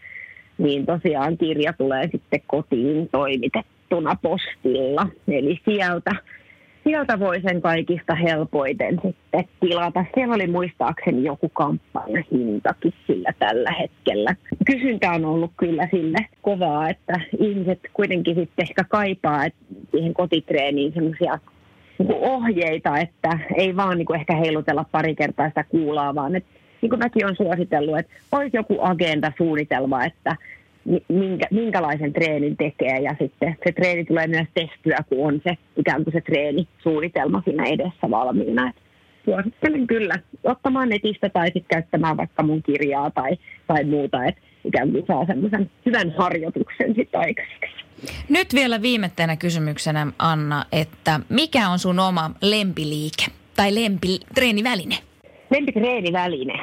niin 0.58 0.86
tosiaan 0.86 1.38
kirja 1.38 1.73
tulee 1.73 2.10
sitten 2.12 2.41
kotiin 2.47 3.10
toimitettuna 3.91 4.15
postilla. 4.21 5.08
Eli 5.27 5.60
sieltä 5.65 6.15
sieltä 6.84 7.19
voi 7.19 7.41
sen 7.41 7.62
kaikista 7.62 8.15
helpoiten 8.15 8.99
sitten 9.01 9.43
tilata. 9.60 10.06
Siellä 10.13 10.36
oli 10.36 10.47
muistaakseni 10.47 11.23
joku 11.23 11.49
kampanjahintakin 11.49 12.93
sillä 13.08 13.34
tällä 13.39 13.71
hetkellä. 13.80 14.36
Kysyntä 14.65 15.12
on 15.12 15.25
ollut 15.25 15.51
kyllä 15.58 15.88
sille 15.91 16.17
kovaa, 16.41 16.89
että 16.89 17.19
ihmiset 17.39 17.80
kuitenkin 17.93 18.36
sitten 18.36 18.63
ehkä 18.63 18.84
kaipaa 18.89 19.45
että 19.45 19.60
siihen 19.91 20.13
kotitreeniin 20.13 20.93
semmoisia 20.93 21.39
niin 21.99 22.13
ohjeita, 22.13 22.97
että 22.97 23.39
ei 23.56 23.75
vaan 23.75 23.97
niin 23.97 24.06
kuin 24.06 24.19
ehkä 24.19 24.36
heilutella 24.36 24.86
pari 24.91 25.15
kertaa 25.15 25.47
sitä 25.49 25.63
kuulaa, 25.63 26.15
vaan 26.15 26.36
että 26.36 26.49
niin 26.82 26.89
kuin 26.89 26.99
mäkin 26.99 27.25
olen 27.25 27.36
suositellut, 27.36 27.99
että 27.99 28.13
olisi 28.32 28.58
joku 28.58 28.77
agenda, 28.82 29.32
suunnitelma, 29.38 30.06
että 30.06 30.36
minkä, 31.08 31.48
minkälaisen 31.52 32.13
treenin 32.13 32.58
tekee 32.58 33.00
ja 33.00 33.15
sitten 33.20 33.58
se 33.65 33.72
treeni 33.72 34.06
tulee 34.06 34.28
myös 34.28 34.48
tehtyä, 34.54 34.98
kun 35.10 35.28
on 35.28 35.41
se 35.44 35.58
ikään 35.78 36.04
kuin 36.04 36.13
se 36.13 36.22
treenisuunnitelma 36.22 37.41
siinä 37.46 37.63
edessä 37.65 38.10
valmiina. 38.10 38.70
Et 38.70 38.76
suosittelen 39.26 39.88
kyllä 39.88 40.15
ottamaan 40.44 40.89
netistä 40.89 41.30
tai 41.30 41.46
sitten 41.46 41.65
käyttämään 41.67 42.17
vaikka 42.17 42.44
mun 42.44 42.63
kirjaa 42.63 43.12
tai, 43.12 43.38
tai 43.67 43.84
muuta, 43.84 44.26
että 44.26 44.41
ikään 44.65 44.91
kuin 44.91 45.06
saa 45.08 45.26
semmoisen 45.26 45.72
hyvän 45.86 46.13
harjoituksen 46.17 46.96
sitten 46.96 47.20
aikaiseksi. 47.20 47.86
Nyt 48.30 48.54
vielä 48.54 48.82
viimeittenä 48.82 49.36
kysymyksenä 49.38 50.08
Anna, 50.20 50.65
että 50.72 51.20
mikä 51.30 51.70
on 51.70 51.80
sun 51.80 52.00
oma 52.00 52.32
lempiliike 52.41 53.26
tai 53.56 53.76
lempitreeniväline? 53.76 54.96
Lempitreeniväline. 55.50 56.54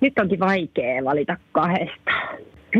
Nyt 0.00 0.18
onkin 0.18 0.40
vaikea 0.40 1.04
valita 1.04 1.36
kahdesta 1.52 2.10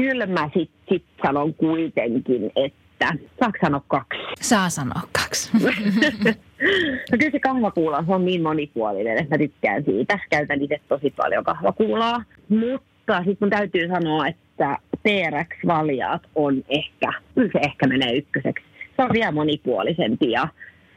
kyllä 0.01 0.27
mä 0.27 0.51
sitten 0.55 0.89
sit 0.89 1.05
sanon 1.27 1.55
kuitenkin, 1.55 2.53
että 2.57 3.13
saako 3.41 3.59
sanoa 3.61 3.83
kaksi? 3.89 4.19
Saa 4.41 4.69
sanoa 4.71 5.03
kaksi. 5.13 5.51
no 7.11 7.19
kyllä 7.19 7.31
se 7.33 7.41
kahvakuula 7.41 8.05
on 8.09 8.25
niin 8.25 8.43
monipuolinen, 8.43 9.19
että 9.19 9.35
mä 9.35 9.39
tykkään 9.39 9.85
siitä. 9.85 10.19
Käytän 10.31 10.63
itse 10.63 10.81
tosi 10.89 11.15
paljon 11.17 11.45
kahvakuulaa. 11.45 12.25
Mutta 12.49 13.17
sitten 13.17 13.37
mun 13.41 13.51
täytyy 13.51 13.89
sanoa, 13.89 14.27
että 14.27 14.79
TRX-valjaat 15.03 16.23
on 16.35 16.65
ehkä, 16.69 17.13
kyllä 17.35 17.51
se 17.53 17.59
ehkä 17.59 17.87
menee 17.87 18.13
ykköseksi. 18.17 18.65
Se 18.97 19.03
on 19.03 19.11
vielä 19.13 19.33
monipuolisempi 19.33 20.31
ja 20.31 20.49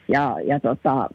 ja, 0.10 0.36
ja 0.46 0.60
tota, 0.60 1.10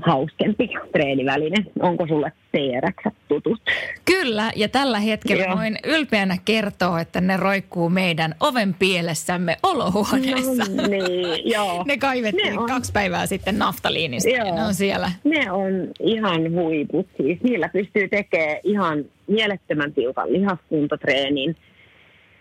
hauskempi 0.00 0.68
treeniväline. 0.92 1.56
Onko 1.80 2.06
sulle 2.06 2.32
TRX 2.52 3.14
tutut? 3.28 3.60
Kyllä, 4.04 4.52
ja 4.56 4.68
tällä 4.68 4.98
hetkellä 4.98 5.44
Joo. 5.44 5.56
voin 5.56 5.78
ylpeänä 5.84 6.36
kertoa, 6.44 7.00
että 7.00 7.20
ne 7.20 7.36
roikkuu 7.36 7.90
meidän 7.90 8.34
oven 8.40 8.74
pielessämme 8.78 9.56
olohuoneessa. 9.62 10.64
No, 10.74 10.86
niin, 10.88 11.50
joo. 11.50 11.84
ne 11.88 11.98
kaivettiin 11.98 12.52
ne 12.52 12.58
on... 12.58 12.66
kaksi 12.66 12.92
päivää 12.92 13.26
sitten 13.26 13.58
naftaliinista 13.58 14.30
joo. 14.30 14.54
ne 14.54 14.62
on 14.62 14.74
siellä. 14.74 15.10
Ne 15.24 15.52
on 15.52 15.72
ihan 16.00 16.52
huiput. 16.52 17.06
Siis 17.16 17.38
niillä 17.42 17.68
pystyy 17.68 18.08
tekemään 18.08 18.56
ihan 18.64 19.04
mielettömän 19.26 19.92
tiukan 19.92 20.32
lihaskuntotreenin. 20.32 21.56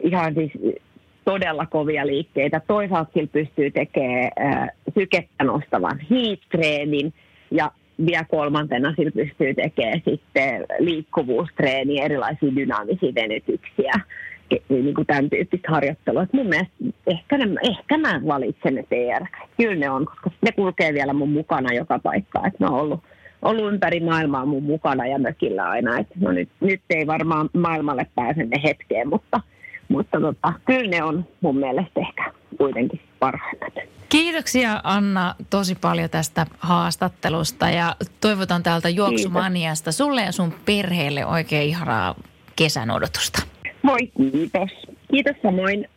Ihan 0.04 0.34
siis 0.34 0.52
todella 1.28 1.66
kovia 1.66 2.08
liikkeitä. 2.08 2.62
Toisaalta 2.68 3.12
sillä 3.14 3.28
pystyy 3.28 3.72
tekemään 3.72 4.32
äh, 4.42 4.70
sykettä 4.94 5.44
nostavan 5.44 6.00
heat 6.12 6.40
Ja 7.52 7.72
vielä 8.06 8.26
kolmantena 8.30 8.94
sillä 8.96 9.12
pystyy 9.12 9.54
tekemään 9.54 10.02
sitten 10.06 10.66
liikkuvuustreeniä, 10.80 12.06
erilaisia 12.06 12.56
dynaamisia 12.56 13.16
venytyksiä, 13.16 13.94
niin 14.70 14.94
kuin 14.94 15.08
tämän 15.08 15.30
tyyppistä 15.30 15.72
harjoittelua. 15.72 16.24
Et 16.24 16.34
mun 16.34 16.48
mielestä 16.48 16.74
ehkä, 17.08 17.38
ne, 17.38 17.46
ehkä 17.64 17.98
mä 17.98 18.22
valitsen 18.28 18.76
ne 18.76 18.84
TR. 18.84 19.26
Kyllä 19.58 19.76
ne 19.76 19.90
on, 19.90 20.06
koska 20.06 20.32
ne 20.42 20.52
kulkee 20.52 20.94
vielä 20.94 21.14
mun 21.14 21.30
mukana 21.30 21.74
joka 21.74 22.00
paikka. 22.00 22.42
Että 22.48 22.58
ne 22.60 22.68
on 22.68 22.80
ollut, 22.80 23.04
ollut 23.42 23.74
ympäri 23.74 24.00
maailmaa 24.00 24.46
mun 24.46 24.64
mukana 24.64 25.08
ja 25.08 25.20
mökillä 25.20 25.64
aina. 25.64 26.00
Et 26.00 26.08
no 26.20 26.32
nyt, 26.32 26.50
nyt 26.60 26.82
ei 26.90 27.08
varmaan 27.08 27.50
maailmalle 27.54 28.08
pääse 28.16 28.44
ne 28.44 28.62
hetkeen, 28.64 29.10
mutta, 29.10 29.42
mutta 29.90 30.22
tota, 30.22 30.54
kyllä 30.66 30.90
ne 30.90 31.04
on 31.04 31.26
mun 31.42 31.58
mielestä 31.58 32.00
ehkä 32.00 32.34
kuitenkin 32.58 33.02
parhaimmat. 33.20 33.74
Kiitoksia 34.10 34.82
Anna 34.84 35.36
tosi 35.50 35.76
paljon 35.76 36.10
tästä 36.10 36.46
haastattelusta 36.60 37.70
ja 37.70 37.96
toivotan 38.22 38.64
täältä 38.64 38.90
juoksumaniasta 38.90 39.92
sulle 39.92 40.22
ja 40.22 40.32
sun 40.32 40.54
perheelle 40.66 41.26
oikein 41.26 41.70
ihanaa 41.70 42.16
kesän 42.56 42.92
odotusta. 42.92 43.42
Moi, 43.82 43.98
kiitos. 44.18 44.70
Kiitos 45.12 45.36
samoin. 45.42 45.90